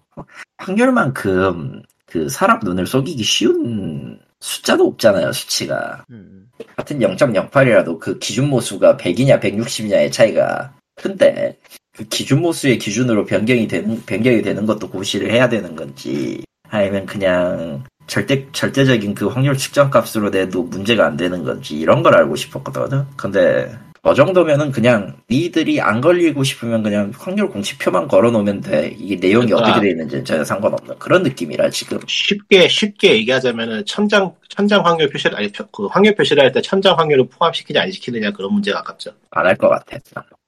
확률만큼 0.57 1.81
그 2.05 2.27
사람 2.29 2.59
눈을 2.59 2.85
속이기 2.85 3.23
쉬운 3.23 4.19
숫자도 4.41 4.85
없잖아요 4.87 5.31
수치가 5.31 6.03
음. 6.09 6.49
같은 6.75 6.99
0.08이라도 6.99 7.99
그 7.99 8.19
기준 8.19 8.49
모수가 8.49 8.97
100이냐 8.97 9.39
160이냐의 9.39 10.11
차이가 10.11 10.73
큰데 10.95 11.57
그 11.95 12.03
기준 12.05 12.41
모수의 12.41 12.77
기준으로 12.77 13.25
변경이 13.25 13.67
되는 13.67 14.01
변경이 14.05 14.41
되는 14.41 14.65
것도 14.65 14.89
고시를 14.89 15.31
해야 15.31 15.47
되는 15.49 15.75
건지 15.75 16.43
아니면 16.69 17.05
그냥 17.05 17.83
절대 18.07 18.47
절대적인 18.51 19.13
그 19.13 19.27
확률 19.27 19.55
측정 19.57 19.89
값으로 19.89 20.29
내도 20.29 20.63
문제가 20.63 21.05
안 21.05 21.17
되는 21.17 21.43
건지 21.43 21.77
이런 21.77 22.03
걸 22.03 22.15
알고 22.15 22.35
싶었거든. 22.35 23.05
근데 23.15 23.71
저 24.03 24.15
정도면은 24.15 24.71
그냥 24.71 25.17
니들이 25.29 25.79
안 25.79 26.01
걸리고 26.01 26.43
싶으면 26.43 26.81
그냥 26.81 27.11
확률 27.15 27.49
공식표만 27.49 28.07
걸어놓으면 28.07 28.61
돼. 28.61 28.95
이게 28.97 29.15
내용이 29.15 29.45
그러니까. 29.45 29.69
어떻게 29.69 29.85
돼 29.85 29.91
있는지 29.91 30.23
전혀 30.23 30.43
상관없는 30.43 30.97
그런 30.97 31.21
느낌이라 31.21 31.69
지금. 31.69 31.99
쉽게 32.07 32.67
쉽게 32.67 33.13
얘기하자면은 33.17 33.85
천장 33.85 34.33
천장 34.49 34.83
확률 34.83 35.07
표시를 35.11 35.37
아니 35.37 35.49
표- 35.51 35.67
그 35.67 35.85
확률 35.85 36.15
표시를 36.15 36.41
할 36.43 36.51
때 36.51 36.61
천장 36.61 36.97
확률을 36.97 37.27
포함시키냐 37.29 37.79
안 37.83 37.91
시키느냐 37.91 38.31
그런 38.31 38.51
문제가 38.53 38.79
가깝죠. 38.81 39.11
안 39.29 39.45
할 39.45 39.55
것 39.55 39.69
같아. 39.69 39.97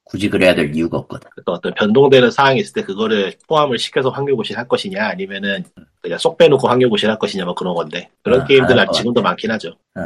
굳이 0.06 0.30
그래야 0.30 0.54
될 0.56 0.74
이유가 0.76 0.98
없거든. 0.98 1.30
그러니까 1.32 1.52
어떤 1.54 1.74
변동되는 1.76 2.32
사항이 2.32 2.60
있을 2.60 2.74
때 2.74 2.82
그거를 2.84 3.34
포함을 3.48 3.78
시켜서 3.78 4.10
확률 4.10 4.36
고시를 4.36 4.58
할 4.60 4.68
것이냐 4.68 5.06
아니면은 5.10 5.64
그냥 6.02 6.18
쏙 6.18 6.40
빼놓고 6.40 6.68
확률 6.68 6.90
고시를 6.90 7.12
할 7.12 7.20
것이냐 7.20 7.46
뭐 7.46 7.54
그런 7.54 7.76
건데 7.76 8.10
그런 8.24 8.42
아, 8.42 8.46
게임들은 8.46 8.80
알것 8.80 8.96
지금도 8.96 9.22
많긴 9.22 9.52
하죠. 9.52 9.70
어. 9.96 10.02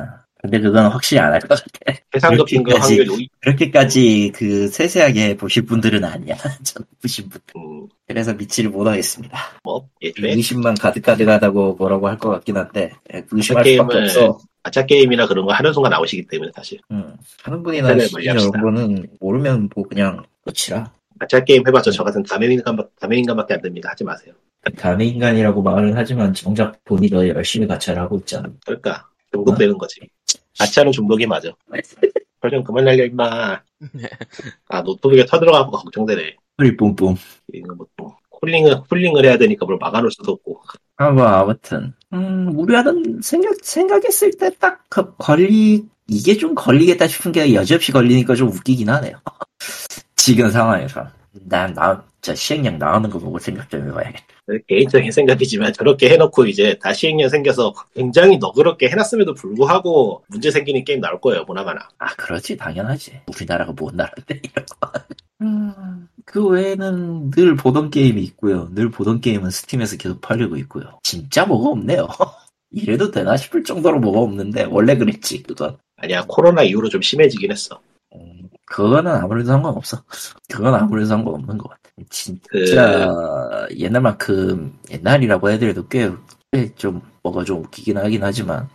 근데 0.48 0.60
그건 0.62 0.88
확실히 0.88 1.20
안 1.20 1.34
할 1.34 1.40
것 1.42 1.50
같아. 1.62 2.00
해상 2.16 2.36
높인 2.38 2.64
거 2.64 2.70
그렇게까지. 2.72 2.98
확률 3.00 3.22
이- 3.22 3.30
그렇게까지 3.42 4.32
그 4.34 4.68
세세하게 4.70 5.36
보실 5.38 5.66
분들은 5.66 6.04
아니야. 6.06 6.36
전 6.64 6.84
보신 7.02 7.28
분. 7.30 7.42
음, 7.58 7.88
그래서 8.08 8.34
믿지를 8.34 8.70
못하겠습니다. 8.72 9.38
뭐 9.64 9.88
예초에 10.02 10.32
의심만 10.34 10.76
가득가득하다고 10.76 11.74
뭐라고 11.76 12.08
할 12.08 12.18
것 12.18 12.30
같긴 12.30 12.56
한데 12.58 12.92
예, 13.14 13.24
의심할 13.30 13.64
게임을- 13.64 13.78
수밖에 13.78 13.98
없어. 14.00 14.40
가짜 14.64 14.86
게임이나 14.86 15.28
그런 15.28 15.46
거 15.46 15.54
하는 15.54 15.72
순간 15.74 15.90
나오시기 15.92 16.28
때문에 16.28 16.52
사실 16.56 16.80
음, 16.92 17.14
하는 17.44 17.64
분이나 17.64 17.92
이런. 18.20 18.52
거는 18.52 19.08
모르면 19.20 19.70
뭐 19.76 19.84
그냥 19.88 20.24
끝이라. 20.46 20.92
가짜 21.20 21.44
게임 21.44 21.66
해봤자 21.68 21.92
저 21.92 22.04
같은 22.04 22.24
담배 22.24 22.48
인간 22.48 22.78
담배 23.00 23.18
인간밖에 23.18 23.54
안 23.56 23.62
됩니다. 23.62 23.90
하지 23.92 24.04
마세요. 24.04 24.34
감의 24.78 25.08
인간이라고 25.10 25.62
말은 25.62 25.94
하지만 25.96 26.34
정작 26.34 26.84
본이 26.84 27.10
더 27.10 27.26
열심히 27.28 27.66
가차를 27.68 28.02
하고 28.02 28.18
있잖아. 28.18 28.50
그러니까 28.66 29.08
중독되는 29.32 29.78
거지. 29.78 30.02
가짜는 30.58 30.92
중독이 30.92 31.26
맞아. 31.26 31.50
별좀 32.42 32.64
그만 32.64 32.86
날려 32.86 33.06
임마. 33.06 33.62
아 34.70 34.82
노트북에 34.82 35.26
터들어가고 35.26 35.72
걱정되네. 35.72 36.36
뿌리 36.58 36.76
뿜뿜. 36.76 37.16
이거 37.54 37.76
뭐 37.76 37.86
또, 37.96 38.16
쿨링을 38.30 38.84
쿨링을 38.90 39.26
해야 39.26 39.38
되니까 39.38 39.66
뭘 39.66 39.78
막아놓을 39.80 40.12
수도 40.12 40.34
없고. 40.34 40.62
아, 40.98 41.12
뭐, 41.12 41.24
아무튼. 41.26 41.94
음, 42.14 42.52
우려하던 42.58 43.22
생각, 43.22 43.56
생각했을 43.62 44.32
때 44.32 44.50
딱, 44.60 44.84
그, 44.90 45.16
걸리, 45.18 45.86
이게 46.08 46.36
좀 46.36 46.56
걸리겠다 46.56 47.08
싶은 47.08 47.32
게 47.32 47.54
여지없이 47.54 47.92
걸리니까 47.92 48.34
좀 48.36 48.50
웃기긴 48.50 48.90
하네요. 48.90 49.20
지금 50.16 50.50
상황에서. 50.50 51.08
난, 51.32 51.72
나, 51.74 52.04
저 52.22 52.34
시행령 52.34 52.80
나오는 52.80 53.10
거 53.10 53.20
보고 53.20 53.38
생각 53.38 53.70
좀 53.70 53.88
해봐야겠다. 53.88 54.26
개인적인 54.68 55.12
생각이지만 55.12 55.74
저렇게 55.74 56.10
해놓고 56.10 56.46
이제 56.46 56.78
다시 56.82 57.08
행령 57.08 57.30
생겨서 57.30 57.74
굉장히 57.94 58.38
너그럽게 58.38 58.90
해놨음에도 58.90 59.34
불구하고 59.34 60.24
문제 60.28 60.52
생기는 60.52 60.84
게임 60.84 61.02
나올 61.02 61.20
거예요. 61.20 61.46
보나마나. 61.46 61.88
아, 61.98 62.16
그렇지, 62.16 62.56
당연하지. 62.56 63.22
우리나라가 63.28 63.74
뭔 63.74 63.96
나라인데, 63.96 64.42
이런 64.44 64.66
거. 64.80 64.92
음, 65.42 66.08
그 66.26 66.46
외에는 66.46 67.32
늘 67.32 67.56
보던 67.56 67.90
게임이 67.90 68.22
있고요. 68.24 68.70
늘 68.74 68.90
보던 68.90 69.22
게임은 69.22 69.50
스팀에서 69.50 69.98
계속 69.98 70.22
팔리고 70.22 70.56
있고요. 70.58 71.00
진짜 71.04 71.46
뭐가 71.46 71.70
없네요. 71.70 72.08
이래도 72.72 73.12
되나 73.12 73.38
싶을 73.38 73.64
정도로 73.64 74.00
뭐가 74.00 74.20
없는데 74.20 74.66
원래 74.66 74.98
그랬지 74.98 75.44
그건. 75.44 75.78
아니야 75.98 76.26
코로나 76.28 76.64
이후로 76.64 76.90
좀 76.90 77.02
심해지긴 77.02 77.52
했어. 77.52 77.80
음, 78.16 78.50
그거는 78.66 79.12
아무래도 79.12 79.48
상관없어. 79.48 80.04
그건 80.50 80.76
아무래도 80.76 81.08
상관없는 81.08 81.58
것 81.58 81.70
같아. 81.70 81.87
진짜 82.10 83.68
옛날만큼 83.76 84.78
옛날이라고 84.92 85.50
해드려도 85.52 85.88
꽤 85.88 86.12
좀 86.76 87.02
뭐가 87.24 87.44
좀 87.44 87.60
웃기긴 87.64 87.98
하긴 87.98 88.24
하지만 88.24 88.68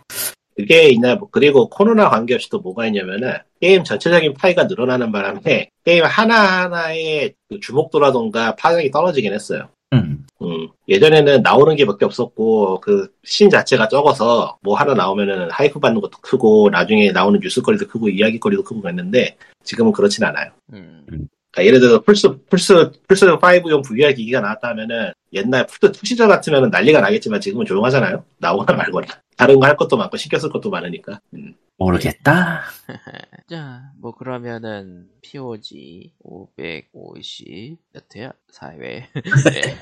그게 0.55 0.89
있나 0.89 1.15
뭐 1.15 1.27
그리고 1.31 1.67
코로나 1.69 2.09
관계없이 2.09 2.49
또 2.49 2.59
뭐가 2.59 2.85
있냐면은 2.85 3.33
게임 3.59 3.83
전체적인 3.83 4.35
파이가 4.35 4.65
늘어나는 4.65 5.11
바람에 5.11 5.69
게임 5.83 6.05
하나하나의 6.05 7.33
그 7.49 7.59
주목도라던가 7.59 8.55
파장이 8.55 8.91
떨어지긴 8.91 9.33
했어요. 9.33 9.67
음, 9.93 10.25
음, 10.41 10.67
예전에는 10.87 11.41
나오는 11.41 11.75
게몇개 11.75 12.05
없었고 12.05 12.79
그 12.81 13.07
신 13.23 13.49
자체가 13.49 13.87
적어서 13.87 14.57
뭐 14.61 14.75
하나 14.75 14.93
나오면은 14.93 15.49
hype 15.49 15.79
받는 15.79 16.01
것도 16.01 16.19
크고 16.21 16.69
나중에 16.69 17.11
나오는 17.11 17.39
뉴스거리도 17.39 17.87
크고 17.87 18.09
이야기거리도 18.09 18.63
크고 18.63 18.81
그랬는데 18.81 19.35
지금은 19.63 19.91
그렇진 19.91 20.23
않아요. 20.25 20.51
음. 20.73 21.05
그러니까 21.53 21.65
예를 21.65 21.79
들어 21.79 22.01
플스 22.01 22.35
플스 22.49 22.91
플스 23.07 23.25
5용 23.27 23.87
VR 23.87 24.13
기기가 24.15 24.41
나왔다 24.41 24.69
하면은 24.69 25.13
옛날 25.33 25.67
플스 25.67 25.91
2 25.91 26.05
시절 26.05 26.27
같으면 26.27 26.69
난리가 26.71 26.99
나겠지만 26.99 27.39
지금은 27.41 27.65
조용하잖아요. 27.65 28.25
나오거나 28.39 28.73
말거나 28.77 29.07
다른 29.37 29.59
거 29.59 29.65
할 29.67 29.77
것도 29.77 29.97
많고 29.97 30.17
신경 30.17 30.39
쓸 30.39 30.49
것도 30.49 30.69
많으니까. 30.69 31.19
음. 31.35 31.55
모르겠다. 31.77 32.61
자, 33.49 33.91
뭐 33.99 34.13
그러면은 34.15 35.09
POG 35.21 36.13
550 36.19 37.77
몇 37.91 38.03
회야? 38.15 38.31
4회. 38.53 38.79
네. 38.79 39.77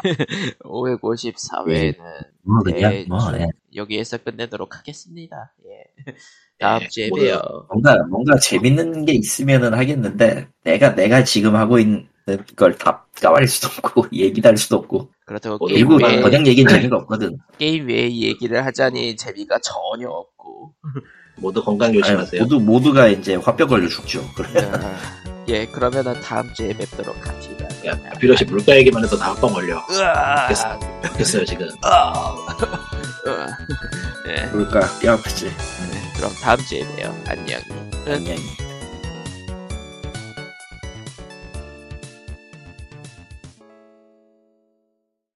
554회는 0.64 1.98
뭐 2.44 2.60
그냥 2.64 3.06
뭐 3.08 3.20
예. 3.38 3.48
여기에서 3.76 4.18
끝내도록 4.18 4.78
하겠습니다. 4.78 5.54
예. 5.66 6.14
다음 6.62 6.82
예, 6.84 6.88
주에 6.88 7.10
뭐, 7.10 7.20
봬요. 7.20 7.42
뭔가 7.70 7.98
뭔가 8.10 8.38
재밌는 8.38 9.06
게 9.06 9.14
있으면은 9.14 9.74
하겠는데 9.74 10.48
내가 10.64 10.96
내가 10.96 11.24
지금 11.24 11.56
하고 11.56 11.80
있는 11.80 12.08
걸다 12.56 13.06
까발릴 13.20 13.48
수도 13.48 13.68
없고 13.68 14.08
얘기도 14.14 14.50
할 14.50 14.58
수도 14.58 14.78
없고 14.78 15.10
그렇다고 15.26 15.58
뭐, 15.58 15.68
게임 15.68 15.88
그리고 15.88 16.06
외에, 16.06 16.22
번역 16.22 16.46
얘기는 16.46 16.70
재미가 16.72 16.98
없거든. 16.98 17.38
게임 17.58 17.88
외에 17.88 18.10
얘기를 18.10 18.64
하자니 18.66 19.16
재미가 19.16 19.60
전혀 19.60 20.08
없고. 20.08 20.74
모두 21.38 21.64
건강 21.64 21.92
조심하세요. 21.92 22.44
모두 22.44 22.60
모두가 22.60 23.08
이제 23.08 23.36
화병 23.36 23.68
걸려 23.68 23.88
죽죠. 23.88 24.22
아, 24.22 25.44
예, 25.48 25.66
그러면은 25.66 26.14
다음 26.22 26.54
주에 26.54 26.72
뵙도록 26.74 27.16
합시다. 27.28 27.66
야, 27.88 27.98
필요 28.20 28.34
없이 28.34 28.46
물가 28.46 28.76
얘기만 28.78 29.04
해도 29.04 29.18
다 29.18 29.32
합방 29.32 29.52
걸려. 29.52 29.84
으아, 29.90 30.48
됐어. 30.50 30.80
됐어요 31.18 31.46
지금. 31.46 31.68
아, 31.82 32.36
으아. 33.26 33.48
네, 34.28 34.50
그럴까 34.52 34.82
뼈 35.02 35.14
아프지. 35.14 35.50
네, 36.22 36.28
그럼 36.28 36.36
다음 36.36 36.58
주에 36.60 36.86
봬요. 36.96 37.16
안녕. 37.28 37.60
안녕. 38.06 38.71